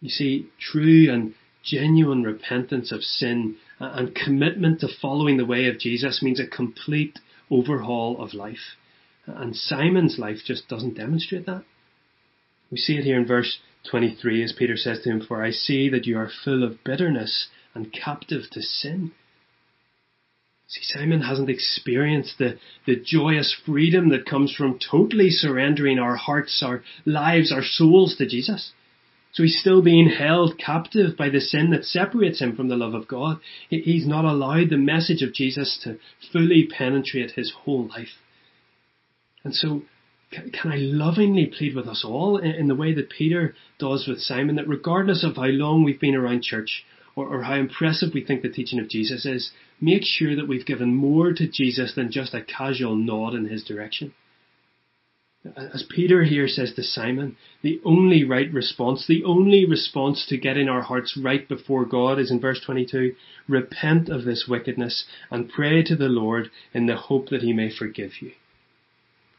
You 0.00 0.10
see, 0.10 0.48
true 0.60 1.10
and 1.10 1.34
genuine 1.64 2.24
repentance 2.24 2.92
of 2.92 3.02
sin 3.02 3.56
and 3.78 4.14
commitment 4.14 4.80
to 4.80 4.88
following 5.00 5.36
the 5.36 5.46
way 5.46 5.66
of 5.66 5.78
Jesus 5.78 6.22
means 6.22 6.40
a 6.40 6.46
complete 6.46 7.18
overhaul 7.50 8.20
of 8.22 8.34
life. 8.34 8.76
And 9.26 9.56
Simon's 9.56 10.18
life 10.18 10.38
just 10.44 10.68
doesn't 10.68 10.96
demonstrate 10.96 11.46
that. 11.46 11.64
We 12.70 12.78
see 12.78 12.94
it 12.94 13.04
here 13.04 13.18
in 13.18 13.26
verse 13.26 13.58
23 13.90 14.42
as 14.42 14.52
Peter 14.52 14.76
says 14.76 15.00
to 15.02 15.10
him, 15.10 15.20
For 15.20 15.42
I 15.42 15.50
see 15.50 15.88
that 15.90 16.06
you 16.06 16.18
are 16.18 16.30
full 16.44 16.64
of 16.64 16.82
bitterness 16.84 17.48
and 17.74 17.92
captive 17.92 18.42
to 18.52 18.62
sin. 18.62 19.12
See, 20.68 20.80
Simon 20.84 21.20
hasn't 21.20 21.50
experienced 21.50 22.38
the, 22.38 22.58
the 22.86 22.96
joyous 22.96 23.54
freedom 23.66 24.08
that 24.08 24.24
comes 24.24 24.54
from 24.54 24.78
totally 24.78 25.28
surrendering 25.28 25.98
our 25.98 26.16
hearts, 26.16 26.62
our 26.64 26.82
lives, 27.04 27.52
our 27.52 27.62
souls 27.62 28.16
to 28.16 28.26
Jesus. 28.26 28.72
So 29.32 29.42
he's 29.42 29.58
still 29.58 29.82
being 29.82 30.08
held 30.08 30.58
captive 30.58 31.16
by 31.16 31.30
the 31.30 31.40
sin 31.40 31.70
that 31.70 31.84
separates 31.84 32.40
him 32.40 32.54
from 32.54 32.68
the 32.68 32.76
love 32.76 32.94
of 32.94 33.08
God. 33.08 33.40
He's 33.68 34.06
not 34.06 34.24
allowed 34.24 34.70
the 34.70 34.76
message 34.76 35.22
of 35.22 35.34
Jesus 35.34 35.78
to 35.84 35.98
fully 36.32 36.66
penetrate 36.66 37.32
his 37.32 37.52
whole 37.64 37.88
life. 37.88 38.20
And 39.42 39.54
so, 39.54 39.82
can 40.30 40.72
I 40.72 40.76
lovingly 40.76 41.46
plead 41.46 41.74
with 41.74 41.86
us 41.86 42.04
all 42.04 42.38
in 42.38 42.68
the 42.68 42.74
way 42.74 42.94
that 42.94 43.10
Peter 43.10 43.54
does 43.78 44.06
with 44.06 44.20
Simon 44.20 44.56
that 44.56 44.68
regardless 44.68 45.24
of 45.24 45.36
how 45.36 45.46
long 45.46 45.82
we've 45.82 46.00
been 46.00 46.14
around 46.14 46.42
church 46.42 46.84
or, 47.16 47.26
or 47.28 47.42
how 47.42 47.54
impressive 47.54 48.14
we 48.14 48.24
think 48.24 48.42
the 48.42 48.48
teaching 48.48 48.78
of 48.78 48.88
Jesus 48.88 49.24
is, 49.26 49.52
make 49.80 50.02
sure 50.04 50.34
that 50.36 50.48
we've 50.48 50.66
given 50.66 50.94
more 50.94 51.32
to 51.32 51.48
Jesus 51.48 51.94
than 51.94 52.10
just 52.10 52.34
a 52.34 52.42
casual 52.42 52.96
nod 52.96 53.34
in 53.34 53.48
his 53.48 53.64
direction. 53.64 54.14
As 55.56 55.82
Peter 55.82 56.22
here 56.22 56.46
says 56.46 56.72
to 56.74 56.84
Simon, 56.84 57.36
the 57.62 57.80
only 57.84 58.22
right 58.22 58.52
response, 58.52 59.06
the 59.08 59.24
only 59.24 59.64
response 59.64 60.24
to 60.26 60.36
getting 60.36 60.68
our 60.68 60.82
hearts 60.82 61.16
right 61.16 61.48
before 61.48 61.84
God 61.84 62.20
is 62.20 62.30
in 62.30 62.38
verse 62.38 62.60
22 62.60 63.16
repent 63.48 64.08
of 64.08 64.24
this 64.24 64.46
wickedness 64.48 65.04
and 65.32 65.50
pray 65.50 65.82
to 65.82 65.96
the 65.96 66.08
Lord 66.08 66.50
in 66.72 66.86
the 66.86 66.96
hope 66.96 67.30
that 67.30 67.42
he 67.42 67.52
may 67.52 67.70
forgive 67.70 68.22
you. 68.22 68.32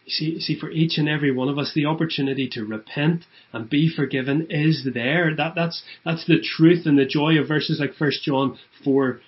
See, 0.07 0.39
see, 0.39 0.59
for 0.59 0.69
each 0.69 0.97
and 0.97 1.07
every 1.07 1.31
one 1.31 1.47
of 1.47 1.57
us, 1.57 1.71
the 1.73 1.85
opportunity 1.85 2.49
to 2.49 2.65
repent 2.65 3.23
and 3.53 3.69
be 3.69 3.89
forgiven 3.93 4.47
is 4.49 4.85
there. 4.93 5.33
That, 5.35 5.53
that's, 5.55 5.81
that's 6.03 6.25
the 6.25 6.41
truth 6.41 6.85
and 6.85 6.97
the 6.97 7.05
joy 7.05 7.37
of 7.39 7.47
verses 7.47 7.79
like 7.79 7.97
1 7.97 8.11
John 8.23 8.57
4, 8.83 9.21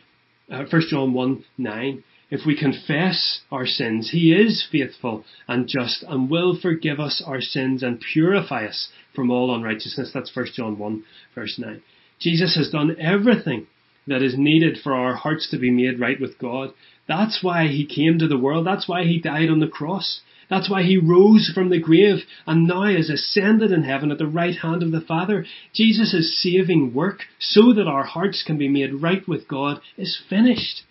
uh, 0.51 0.63
1 0.69 0.81
John 0.89 1.13
1, 1.13 1.45
9. 1.57 2.03
If 2.29 2.45
we 2.45 2.57
confess 2.57 3.41
our 3.51 3.65
sins, 3.65 4.09
He 4.11 4.33
is 4.33 4.67
faithful 4.69 5.23
and 5.47 5.67
just 5.67 6.03
and 6.03 6.29
will 6.29 6.59
forgive 6.59 6.99
us 6.99 7.23
our 7.25 7.39
sins 7.39 7.83
and 7.83 8.01
purify 8.13 8.65
us 8.65 8.89
from 9.13 9.31
all 9.31 9.55
unrighteousness. 9.55 10.11
That's 10.13 10.35
1 10.35 10.47
John 10.55 10.77
1, 10.77 11.03
verse 11.33 11.57
9. 11.57 11.81
Jesus 12.19 12.55
has 12.55 12.69
done 12.69 12.97
everything 12.99 13.67
that 14.07 14.21
is 14.21 14.37
needed 14.37 14.77
for 14.83 14.93
our 14.93 15.15
hearts 15.15 15.49
to 15.51 15.57
be 15.57 15.71
made 15.71 15.99
right 15.99 16.19
with 16.19 16.37
God. 16.39 16.73
That's 17.07 17.39
why 17.41 17.67
He 17.67 17.85
came 17.85 18.19
to 18.19 18.27
the 18.27 18.37
world. 18.37 18.65
That's 18.65 18.89
why 18.89 19.03
He 19.03 19.19
died 19.19 19.49
on 19.49 19.59
the 19.59 19.67
cross. 19.67 20.21
That's 20.49 20.69
why 20.69 20.83
he 20.83 20.97
rose 20.97 21.51
from 21.53 21.69
the 21.69 21.79
grave 21.79 22.23
and 22.45 22.67
now 22.67 22.83
is 22.83 23.09
ascended 23.09 23.71
in 23.71 23.83
heaven 23.83 24.11
at 24.11 24.17
the 24.17 24.27
right 24.27 24.55
hand 24.55 24.83
of 24.83 24.91
the 24.91 25.01
Father. 25.01 25.45
Jesus' 25.73 26.41
saving 26.41 26.93
work 26.93 27.23
so 27.39 27.73
that 27.73 27.87
our 27.87 28.03
hearts 28.03 28.43
can 28.45 28.57
be 28.57 28.67
made 28.67 29.01
right 29.01 29.27
with 29.27 29.47
God 29.47 29.81
is 29.97 30.21
finished. 30.29 30.83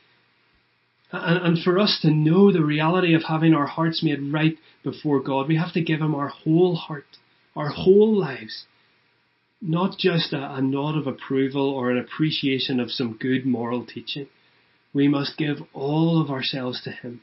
And, 1.13 1.63
for 1.63 1.79
us 1.79 2.01
to 2.03 2.11
know 2.11 2.51
the 2.51 2.65
reality 2.65 3.15
of 3.15 3.23
having 3.23 3.55
our 3.55 3.67
hearts 3.67 4.03
made 4.03 4.33
right 4.33 4.59
before 4.83 5.21
God, 5.21 5.47
we 5.47 5.57
have 5.57 5.73
to 5.75 5.81
give 5.81 6.01
Him 6.01 6.15
our 6.15 6.29
whole 6.29 6.75
heart, 6.75 7.07
our 7.55 7.69
whole 7.69 8.19
lives. 8.19 8.65
Not 9.63 9.97
just 9.97 10.33
a, 10.33 10.57
a 10.57 10.61
nod 10.61 10.97
of 10.97 11.07
approval 11.07 11.71
or 11.71 11.93
an 11.93 11.99
appreciation 11.99 12.81
of 12.81 12.91
some 12.91 13.17
good 13.17 13.47
moral 13.47 13.87
teaching. 13.87 14.27
We 14.93 15.07
must 15.07 15.39
give 15.39 15.59
all 15.73 16.21
of 16.21 16.31
ourselves 16.31 16.83
to 16.83 16.91
Him 16.91 17.21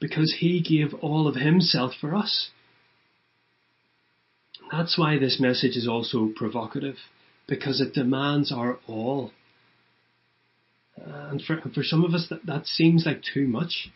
because 0.00 0.36
he 0.40 0.60
gave 0.60 0.94
all 0.94 1.26
of 1.26 1.36
himself 1.36 1.92
for 2.00 2.14
us. 2.14 2.50
That's 4.70 4.98
why 4.98 5.18
this 5.18 5.38
message 5.40 5.76
is 5.76 5.88
also 5.88 6.30
provocative, 6.34 6.96
because 7.46 7.80
it 7.80 7.94
demands 7.94 8.50
our 8.52 8.78
all. 8.86 9.32
And 10.96 11.42
for, 11.42 11.60
for 11.74 11.82
some 11.82 12.04
of 12.04 12.14
us, 12.14 12.26
that, 12.30 12.46
that 12.46 12.66
seems 12.66 13.04
like 13.06 13.22
too 13.22 13.46
much. 13.46 13.88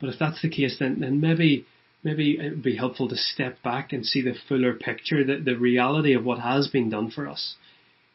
But 0.00 0.10
if 0.10 0.18
that's 0.18 0.42
the 0.42 0.48
case, 0.48 0.76
then, 0.78 1.00
then 1.00 1.20
maybe 1.20 1.66
maybe 2.02 2.36
it 2.38 2.50
would 2.50 2.62
be 2.62 2.76
helpful 2.76 3.08
to 3.08 3.16
step 3.16 3.62
back 3.62 3.92
and 3.92 4.04
see 4.04 4.20
the 4.20 4.34
fuller 4.46 4.74
picture, 4.74 5.24
the, 5.24 5.42
the 5.42 5.56
reality 5.56 6.12
of 6.12 6.24
what 6.24 6.38
has 6.38 6.68
been 6.68 6.90
done 6.90 7.10
for 7.10 7.26
us. 7.26 7.54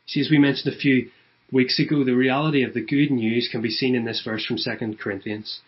See, 0.05 0.21
as 0.21 0.29
we 0.29 0.37
mentioned 0.37 0.73
a 0.73 0.77
few 0.77 1.09
weeks 1.51 1.79
ago, 1.79 2.03
the 2.03 2.15
reality 2.15 2.63
of 2.63 2.75
the 2.75 2.85
good 2.85 3.09
news 3.09 3.49
can 3.51 3.61
be 3.61 3.69
seen 3.71 3.95
in 3.95 4.05
this 4.05 4.21
verse 4.23 4.45
from 4.45 4.57
2 4.57 4.95
Corinthians 5.01 5.61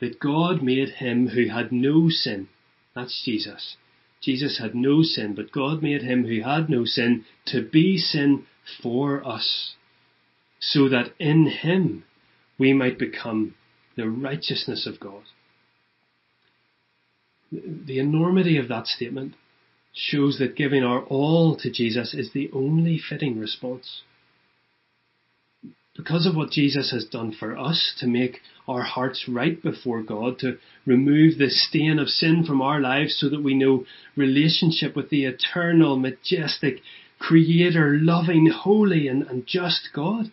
that 0.00 0.18
God 0.20 0.62
made 0.62 0.90
him 0.90 1.28
who 1.28 1.48
had 1.48 1.70
no 1.70 2.08
sin. 2.08 2.48
That's 2.94 3.22
Jesus. 3.24 3.76
Jesus 4.20 4.58
had 4.58 4.74
no 4.74 5.02
sin, 5.02 5.34
but 5.34 5.52
God 5.52 5.82
made 5.82 6.02
him 6.02 6.26
who 6.26 6.42
had 6.42 6.68
no 6.68 6.84
sin 6.84 7.24
to 7.46 7.62
be 7.62 7.96
sin 7.96 8.46
for 8.82 9.26
us, 9.26 9.74
so 10.58 10.88
that 10.88 11.12
in 11.18 11.46
him 11.46 12.04
we 12.58 12.72
might 12.72 12.98
become 12.98 13.54
the 13.96 14.08
righteousness 14.08 14.86
of 14.86 15.00
God. 15.00 15.22
The 17.50 17.98
enormity 17.98 18.58
of 18.58 18.68
that 18.68 18.86
statement 18.86 19.34
shows 19.92 20.38
that 20.38 20.56
giving 20.56 20.84
our 20.84 21.02
all 21.02 21.56
to 21.56 21.70
Jesus 21.70 22.14
is 22.14 22.32
the 22.32 22.50
only 22.52 22.98
fitting 22.98 23.38
response 23.38 24.02
because 25.96 26.26
of 26.26 26.36
what 26.36 26.50
Jesus 26.50 26.92
has 26.92 27.04
done 27.04 27.32
for 27.32 27.58
us 27.58 27.94
to 27.98 28.06
make 28.06 28.40
our 28.68 28.82
hearts 28.82 29.26
right 29.28 29.60
before 29.62 30.02
God, 30.02 30.38
to 30.38 30.58
remove 30.86 31.38
the 31.38 31.50
stain 31.50 31.98
of 31.98 32.08
sin 32.08 32.44
from 32.46 32.62
our 32.62 32.80
lives 32.80 33.16
so 33.18 33.28
that 33.28 33.42
we 33.42 33.54
know 33.54 33.84
relationship 34.16 34.94
with 34.94 35.10
the 35.10 35.24
eternal, 35.24 35.96
majestic, 35.98 36.76
creator, 37.18 37.98
loving, 38.00 38.46
holy, 38.46 39.08
and, 39.08 39.24
and 39.24 39.46
just 39.46 39.90
God. 39.94 40.32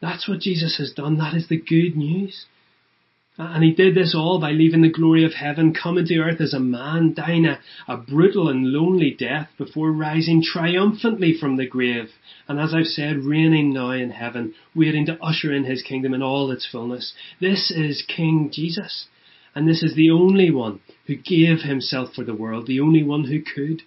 That's 0.00 0.28
what 0.28 0.40
Jesus 0.40 0.78
has 0.78 0.92
done. 0.92 1.18
That 1.18 1.34
is 1.34 1.48
the 1.48 1.60
good 1.60 1.96
news. 1.96 2.46
Uh, 3.38 3.52
and 3.54 3.62
he 3.62 3.72
did 3.72 3.94
this 3.94 4.16
all 4.16 4.40
by 4.40 4.50
leaving 4.50 4.82
the 4.82 4.90
glory 4.90 5.24
of 5.24 5.32
heaven, 5.32 5.72
coming 5.72 6.04
to 6.04 6.18
earth 6.18 6.40
as 6.40 6.52
a 6.52 6.58
man, 6.58 7.14
dying 7.14 7.46
a, 7.46 7.60
a, 7.86 7.96
brutal 7.96 8.48
and 8.48 8.72
lonely 8.72 9.14
death 9.16 9.48
before 9.56 9.92
rising 9.92 10.42
triumphantly 10.42 11.32
from 11.38 11.56
the 11.56 11.66
grave. 11.66 12.08
And 12.48 12.58
as 12.58 12.74
I've 12.74 12.86
said, 12.86 13.18
reigning 13.18 13.72
now 13.72 13.92
in 13.92 14.10
heaven, 14.10 14.54
waiting 14.74 15.06
to 15.06 15.22
usher 15.22 15.52
in 15.52 15.64
his 15.64 15.82
kingdom 15.82 16.14
in 16.14 16.22
all 16.22 16.50
its 16.50 16.66
fullness. 16.70 17.14
This 17.40 17.70
is 17.70 18.04
King 18.08 18.50
Jesus. 18.52 19.06
And 19.54 19.68
this 19.68 19.82
is 19.84 19.94
the 19.94 20.10
only 20.10 20.50
one 20.50 20.80
who 21.06 21.14
gave 21.14 21.60
himself 21.60 22.14
for 22.14 22.24
the 22.24 22.34
world, 22.34 22.66
the 22.66 22.80
only 22.80 23.04
one 23.04 23.24
who 23.24 23.40
could. 23.40 23.82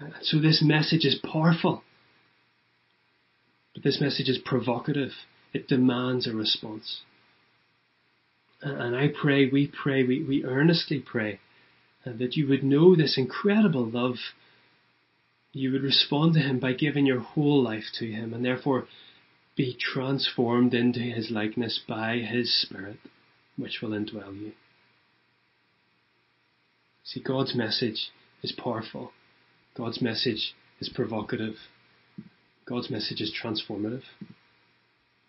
Uh, 0.00 0.18
so 0.22 0.40
this 0.40 0.62
message 0.62 1.04
is 1.04 1.20
powerful. 1.30 1.82
But 3.74 3.84
this 3.84 4.00
message 4.00 4.28
is 4.28 4.38
provocative. 4.38 5.10
It 5.52 5.68
demands 5.68 6.26
a 6.26 6.34
response. 6.34 7.02
And 8.60 8.96
I 8.96 9.08
pray, 9.08 9.48
we 9.48 9.68
pray, 9.68 10.02
we, 10.02 10.22
we 10.22 10.44
earnestly 10.44 10.98
pray 10.98 11.40
uh, 12.04 12.12
that 12.18 12.36
you 12.36 12.48
would 12.48 12.64
know 12.64 12.96
this 12.96 13.16
incredible 13.16 13.88
love. 13.88 14.16
You 15.52 15.72
would 15.72 15.82
respond 15.82 16.34
to 16.34 16.40
Him 16.40 16.58
by 16.58 16.72
giving 16.72 17.06
your 17.06 17.20
whole 17.20 17.62
life 17.62 17.84
to 17.98 18.06
Him 18.06 18.34
and 18.34 18.44
therefore 18.44 18.86
be 19.56 19.76
transformed 19.78 20.74
into 20.74 21.00
His 21.00 21.30
likeness 21.30 21.80
by 21.86 22.18
His 22.18 22.52
Spirit, 22.62 22.98
which 23.56 23.78
will 23.80 23.90
indwell 23.90 24.36
you. 24.36 24.52
See, 27.04 27.20
God's 27.20 27.54
message 27.54 28.10
is 28.42 28.52
powerful. 28.52 29.12
God's 29.76 30.02
message 30.02 30.54
is 30.80 30.88
provocative. 30.88 31.54
God's 32.66 32.90
message 32.90 33.20
is 33.20 33.32
transformative 33.32 34.02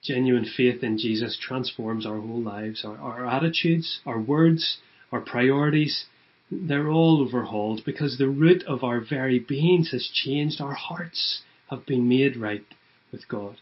genuine 0.03 0.45
faith 0.45 0.83
in 0.83 0.97
Jesus 0.97 1.38
transforms 1.41 2.05
our 2.05 2.19
whole 2.19 2.41
lives, 2.41 2.83
our, 2.85 2.97
our 2.97 3.27
attitudes, 3.27 3.99
our 4.05 4.19
words, 4.19 4.77
our 5.12 5.21
priorities. 5.21 6.05
They're 6.51 6.89
all 6.89 7.21
overhauled 7.21 7.81
because 7.85 8.17
the 8.17 8.27
root 8.27 8.63
of 8.67 8.83
our 8.83 9.01
very 9.01 9.39
beings 9.39 9.91
has 9.91 10.09
changed. 10.12 10.62
Our 10.62 10.73
hearts 10.73 11.41
have 11.69 11.85
been 11.85 12.07
made 12.07 12.38
right 12.38 12.65
with 13.12 13.27
God. 13.27 13.57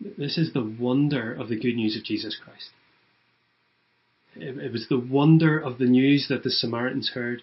This 0.00 0.38
is 0.38 0.52
the 0.52 0.64
wonder 0.64 1.32
of 1.32 1.48
the 1.48 1.58
good 1.58 1.76
news 1.76 1.96
of 1.96 2.04
Jesus 2.04 2.38
Christ. 2.42 2.70
It, 4.36 4.56
it 4.58 4.72
was 4.72 4.86
the 4.88 4.98
wonder 4.98 5.58
of 5.58 5.78
the 5.78 5.86
news 5.86 6.26
that 6.28 6.42
the 6.42 6.50
Samaritans 6.50 7.10
heard. 7.14 7.42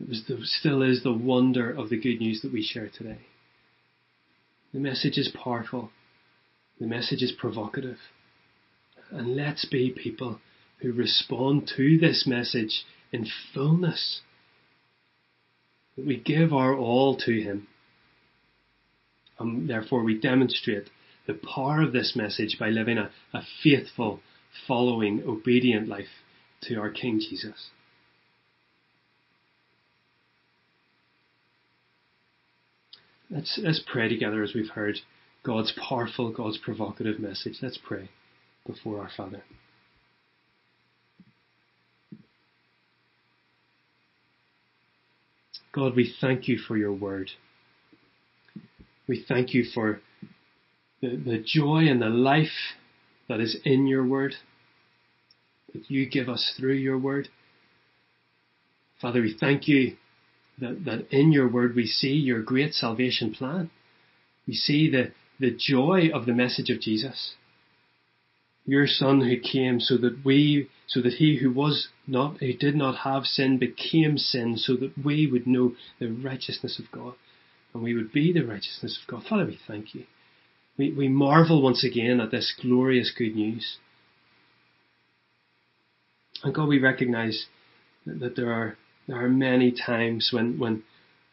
It 0.00 0.08
was 0.08 0.24
the, 0.26 0.38
still 0.42 0.82
is 0.82 1.02
the 1.02 1.12
wonder 1.12 1.70
of 1.70 1.88
the 1.88 2.00
good 2.00 2.20
news 2.20 2.42
that 2.42 2.52
we 2.52 2.62
share 2.62 2.88
today. 2.88 3.18
The 4.72 4.80
message 4.80 5.18
is 5.18 5.28
powerful. 5.28 5.90
The 6.80 6.86
message 6.86 7.22
is 7.22 7.32
provocative. 7.32 7.98
And 9.10 9.36
let's 9.36 9.66
be 9.66 9.90
people 9.90 10.40
who 10.78 10.92
respond 10.92 11.70
to 11.76 11.98
this 11.98 12.26
message 12.26 12.84
in 13.12 13.26
fullness. 13.52 14.22
That 15.96 16.06
we 16.06 16.16
give 16.16 16.52
our 16.52 16.74
all 16.74 17.16
to 17.18 17.32
Him 17.32 17.66
And 19.40 19.68
therefore 19.68 20.04
we 20.04 20.18
demonstrate 20.20 20.90
the 21.26 21.34
power 21.34 21.82
of 21.82 21.92
this 21.92 22.14
message 22.14 22.56
by 22.58 22.68
living 22.68 22.98
a, 22.98 23.10
a 23.32 23.42
faithful, 23.62 24.20
following, 24.66 25.22
obedient 25.26 25.88
life 25.88 26.22
to 26.62 26.76
our 26.76 26.90
King 26.90 27.18
Jesus. 27.18 27.70
Let's, 33.30 33.58
let's 33.62 33.82
pray 33.86 34.08
together 34.08 34.42
as 34.42 34.54
we've 34.54 34.70
heard 34.70 34.98
God's 35.42 35.72
powerful, 35.88 36.32
God's 36.32 36.58
provocative 36.58 37.18
message. 37.18 37.58
Let's 37.62 37.78
pray 37.82 38.10
before 38.66 39.00
our 39.00 39.10
Father. 39.16 39.42
God, 45.72 45.94
we 45.94 46.12
thank 46.20 46.48
you 46.48 46.58
for 46.58 46.76
your 46.76 46.92
word. 46.92 47.30
We 49.06 49.24
thank 49.26 49.54
you 49.54 49.64
for 49.72 50.00
the, 51.00 51.16
the 51.16 51.42
joy 51.44 51.88
and 51.88 52.02
the 52.02 52.08
life 52.08 52.74
that 53.28 53.40
is 53.40 53.56
in 53.64 53.86
your 53.86 54.04
word, 54.04 54.34
that 55.72 55.88
you 55.88 56.08
give 56.08 56.28
us 56.28 56.54
through 56.58 56.74
your 56.74 56.98
word. 56.98 57.28
Father, 59.00 59.22
we 59.22 59.36
thank 59.38 59.68
you 59.68 59.96
that, 60.60 60.84
that 60.84 61.16
in 61.16 61.32
your 61.32 61.48
word 61.48 61.74
we 61.74 61.86
see 61.86 62.14
your 62.14 62.42
great 62.42 62.74
salvation 62.74 63.32
plan. 63.32 63.70
We 64.46 64.54
see 64.54 64.90
the, 64.90 65.12
the 65.40 65.56
joy 65.56 66.10
of 66.12 66.26
the 66.26 66.32
message 66.32 66.70
of 66.70 66.80
Jesus. 66.80 67.34
Your 68.66 68.86
son 68.86 69.22
who 69.22 69.40
came 69.40 69.80
so 69.80 69.96
that 69.96 70.24
we, 70.24 70.68
so 70.86 71.00
that 71.00 71.14
he 71.14 71.38
who 71.38 71.50
was 71.50 71.88
not, 72.06 72.36
who 72.38 72.52
did 72.52 72.76
not 72.76 72.98
have 72.98 73.24
sin 73.24 73.58
became 73.58 74.18
sin 74.18 74.56
so 74.56 74.76
that 74.76 74.92
we 75.02 75.26
would 75.26 75.46
know 75.46 75.72
the 75.98 76.08
righteousness 76.08 76.78
of 76.78 76.92
God 76.92 77.14
and 77.72 77.82
we 77.82 77.94
would 77.94 78.12
be 78.12 78.32
the 78.32 78.42
righteousness 78.42 78.98
of 79.00 79.10
God. 79.10 79.24
Father, 79.28 79.46
we 79.46 79.58
thank 79.66 79.94
you. 79.94 80.04
We, 80.76 80.92
we 80.92 81.08
marvel 81.08 81.62
once 81.62 81.84
again 81.84 82.20
at 82.20 82.30
this 82.30 82.54
glorious 82.60 83.12
good 83.16 83.34
news. 83.34 83.78
And 86.42 86.54
God, 86.54 86.68
we 86.68 86.78
recognize 86.78 87.46
that, 88.06 88.36
there 88.36 88.52
are 88.52 88.76
there 89.06 89.24
are 89.24 89.28
many 89.28 89.72
times 89.72 90.30
when, 90.32 90.58
when 90.58 90.84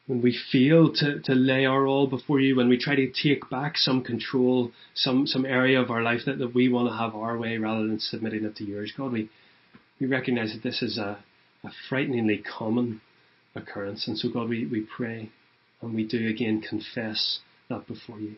when 0.08 0.22
we 0.22 0.38
fail 0.52 0.92
to, 0.94 1.20
to 1.20 1.34
lay 1.34 1.66
our 1.66 1.86
all 1.86 2.08
before 2.08 2.40
you, 2.40 2.56
when 2.56 2.70
we 2.70 2.78
try 2.78 2.96
to 2.96 3.12
take 3.12 3.50
back 3.50 3.78
some 3.78 4.04
control, 4.04 4.72
some, 4.96 5.28
some 5.28 5.46
area 5.46 5.80
of 5.80 5.92
our 5.92 6.02
life 6.02 6.22
that, 6.26 6.40
that 6.40 6.56
we 6.56 6.70
want 6.70 6.90
to 6.90 6.98
have 6.98 7.14
our 7.14 7.38
way 7.38 7.58
rather 7.58 7.86
than 7.86 8.00
submitting 8.00 8.46
it 8.46 8.56
to 8.56 8.64
yours. 8.64 8.94
God, 8.98 9.12
we, 9.12 9.30
we 10.00 10.08
recognize 10.08 10.54
that 10.54 10.64
this 10.64 10.82
is 10.82 10.98
a, 10.98 11.20
a 11.64 11.70
frighteningly 11.90 12.38
common 12.38 13.02
occurrence. 13.54 14.08
And 14.08 14.18
so, 14.18 14.30
God, 14.30 14.48
we, 14.48 14.66
we 14.66 14.82
pray 14.96 15.30
and 15.82 15.94
we 15.94 16.08
do 16.08 16.30
again 16.30 16.62
confess 16.68 17.40
that 17.70 17.86
before 17.86 18.20
you. 18.20 18.38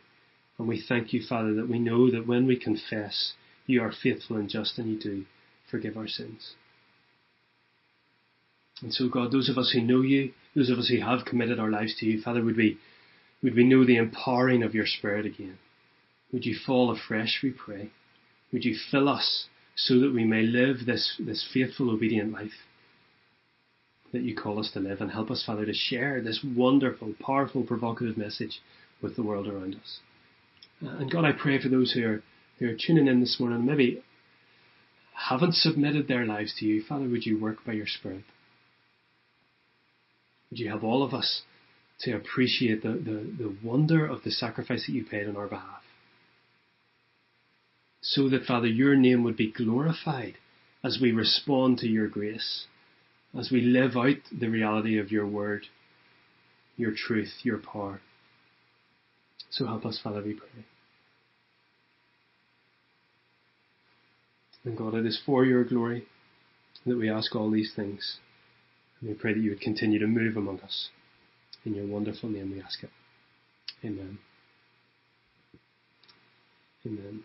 And 0.58 0.68
we 0.68 0.84
thank 0.86 1.14
you, 1.14 1.22
Father, 1.28 1.54
that 1.54 1.70
we 1.70 1.80
know 1.80 2.10
that 2.10 2.28
when 2.28 2.48
we 2.48 2.60
confess, 2.60 3.34
you 3.68 3.82
are 3.84 3.94
faithful 4.04 4.38
and 4.38 4.50
just 4.50 4.80
and 4.80 4.90
you 4.90 5.00
do 5.00 5.26
forgive 5.70 5.96
our 5.96 6.08
sins. 6.08 6.54
And 8.82 8.94
so, 8.94 9.08
God, 9.08 9.32
those 9.32 9.50
of 9.50 9.58
us 9.58 9.72
who 9.72 9.82
know 9.82 10.02
you, 10.02 10.32
those 10.56 10.70
of 10.70 10.78
us 10.78 10.90
who 10.90 11.02
have 11.02 11.26
committed 11.26 11.60
our 11.60 11.70
lives 11.70 11.96
to 12.00 12.06
you, 12.06 12.22
Father, 12.22 12.44
would 12.44 12.58
we, 12.58 12.78
would 13.44 13.56
we 13.56 13.64
know 13.64 13.86
the 13.86 13.98
empowering 13.98 14.64
of 14.64 14.74
your 14.74 14.86
Spirit 14.86 15.26
again? 15.26 15.58
Would 16.32 16.46
you 16.46 16.56
fall 16.66 16.92
afresh, 16.92 17.40
we 17.44 17.52
pray? 17.52 17.92
Would 18.52 18.66
you 18.66 18.76
fill 18.92 19.10
us 19.10 19.48
so 19.76 20.00
that 20.00 20.14
we 20.14 20.26
may 20.26 20.42
live 20.42 20.86
this, 20.86 21.16
this 21.20 21.48
faithful, 21.54 21.90
obedient 21.92 22.34
life 22.34 22.52
that 24.12 24.24
you 24.24 24.36
call 24.36 24.60
us 24.60 24.72
to 24.74 24.80
live 24.80 25.02
and 25.02 25.12
help 25.12 25.30
us, 25.30 25.44
Father, 25.46 25.66
to 25.66 25.74
share 25.74 26.22
this 26.22 26.44
wonderful, 26.44 27.14
powerful, 27.24 27.64
provocative 27.64 28.18
message 28.18 28.60
with 29.02 29.16
the 29.16 29.24
world 29.24 29.48
around 29.48 29.76
us. 29.76 30.00
And 30.82 31.12
God, 31.12 31.26
I 31.26 31.32
pray 31.32 31.62
for 31.62 31.70
those 31.70 31.92
who 31.92 32.06
are, 32.06 32.24
who 32.58 32.70
are 32.70 32.76
tuning 32.76 33.08
in 33.08 33.20
this 33.20 33.38
morning, 33.40 33.60
and 33.60 33.68
maybe 33.68 34.04
haven't 35.14 35.54
submitted 35.54 36.08
their 36.08 36.26
lives 36.26 36.56
to 36.58 36.66
you. 36.66 36.82
Father, 36.82 37.08
would 37.08 37.26
you 37.26 37.40
work 37.40 37.58
by 37.66 37.74
your 37.74 37.88
Spirit? 37.88 38.24
Would 40.50 40.60
you 40.60 40.70
help 40.70 40.84
all 40.84 41.04
of 41.04 41.14
us 41.14 41.42
to 42.02 42.16
appreciate 42.16 42.82
the, 42.82 42.90
the, 42.90 43.44
the 43.44 43.56
wonder 43.64 44.06
of 44.06 44.24
the 44.24 44.32
sacrifice 44.32 44.86
that 44.86 44.94
you 44.94 45.06
paid 45.06 45.28
on 45.28 45.36
our 45.38 45.48
behalf? 45.48 45.84
So 48.02 48.30
that, 48.30 48.46
Father, 48.46 48.68
your 48.68 48.96
name 48.96 49.24
would 49.24 49.38
be 49.38 49.52
glorified 49.52 50.36
as 50.84 51.00
we 51.02 51.12
respond 51.12 51.80
to 51.80 51.88
your 51.88 52.08
grace, 52.08 52.66
as 53.38 53.52
we 53.52 53.62
live 53.62 53.96
out 53.98 54.18
the 54.32 54.48
reality 54.48 54.98
of 54.98 55.12
your 55.12 55.28
word, 55.28 55.66
your 56.78 56.94
truth, 56.96 57.34
your 57.44 57.58
power. 57.58 58.00
So 59.52 59.66
help 59.66 59.86
us, 59.86 60.00
Father, 60.02 60.24
we 60.24 60.34
pray. 60.34 60.66
And 64.64 64.78
God, 64.78 64.94
it 64.94 65.06
is 65.06 65.22
for 65.26 65.46
your 65.46 65.64
glory 65.64 66.08
that 66.86 66.98
we 66.98 67.10
ask 67.10 67.36
all 67.36 67.52
these 67.52 67.74
things. 67.76 68.18
And 69.02 69.10
we 69.10 69.16
pray 69.16 69.34
that 69.34 69.40
you 69.40 69.52
would 69.52 69.62
continue 69.62 70.00
to 70.00 70.08
move 70.08 70.38
among 70.38 70.60
us. 70.62 70.90
In 71.66 71.76
your 71.76 71.88
wonderful 71.88 72.30
name 72.30 72.52
we 72.52 72.62
ask 72.62 72.84
it. 72.84 72.90
Amen. 73.84 74.20
Amen. 76.86 77.24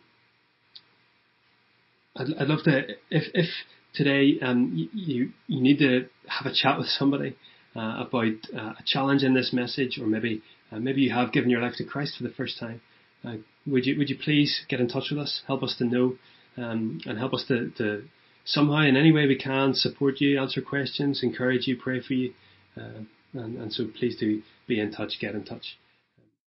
I'd, 2.16 2.26
I'd 2.38 2.48
love 2.48 2.64
to, 2.64 2.80
if, 3.10 3.24
if 3.34 3.46
today 3.94 4.38
um, 4.42 4.88
you, 4.92 5.30
you 5.46 5.60
need 5.62 5.78
to 5.78 6.06
have 6.28 6.50
a 6.50 6.54
chat 6.54 6.78
with 6.78 6.88
somebody 6.88 7.36
uh, 7.76 8.04
about 8.06 8.34
uh, 8.56 8.72
a 8.78 8.82
challenge 8.86 9.22
in 9.22 9.34
this 9.34 9.52
message, 9.52 9.98
or 10.00 10.06
maybe 10.06 10.42
uh, 10.70 10.78
maybe 10.78 11.02
you 11.02 11.12
have 11.12 11.32
given 11.32 11.50
your 11.50 11.60
life 11.60 11.74
to 11.76 11.84
Christ 11.84 12.16
for 12.16 12.24
the 12.24 12.30
first 12.30 12.58
time, 12.58 12.80
uh, 13.24 13.34
would 13.66 13.86
you 13.86 13.98
would 13.98 14.08
you 14.08 14.16
please 14.22 14.64
get 14.68 14.80
in 14.80 14.88
touch 14.88 15.08
with 15.10 15.18
us, 15.18 15.42
help 15.46 15.62
us 15.62 15.74
to 15.78 15.84
know, 15.84 16.16
um, 16.56 17.00
and 17.06 17.18
help 17.18 17.34
us 17.34 17.44
to, 17.48 17.70
to 17.78 18.04
somehow 18.44 18.82
in 18.82 18.96
any 18.96 19.12
way 19.12 19.26
we 19.26 19.36
can 19.36 19.74
support 19.74 20.20
you, 20.20 20.40
answer 20.40 20.60
questions, 20.60 21.22
encourage 21.22 21.66
you, 21.66 21.76
pray 21.76 22.00
for 22.00 22.14
you. 22.14 22.32
Uh, 22.76 23.02
and, 23.32 23.56
and 23.56 23.72
so 23.72 23.86
please 23.98 24.16
do 24.16 24.42
be 24.66 24.80
in 24.80 24.92
touch, 24.92 25.18
get 25.20 25.34
in 25.34 25.44
touch. 25.44 25.76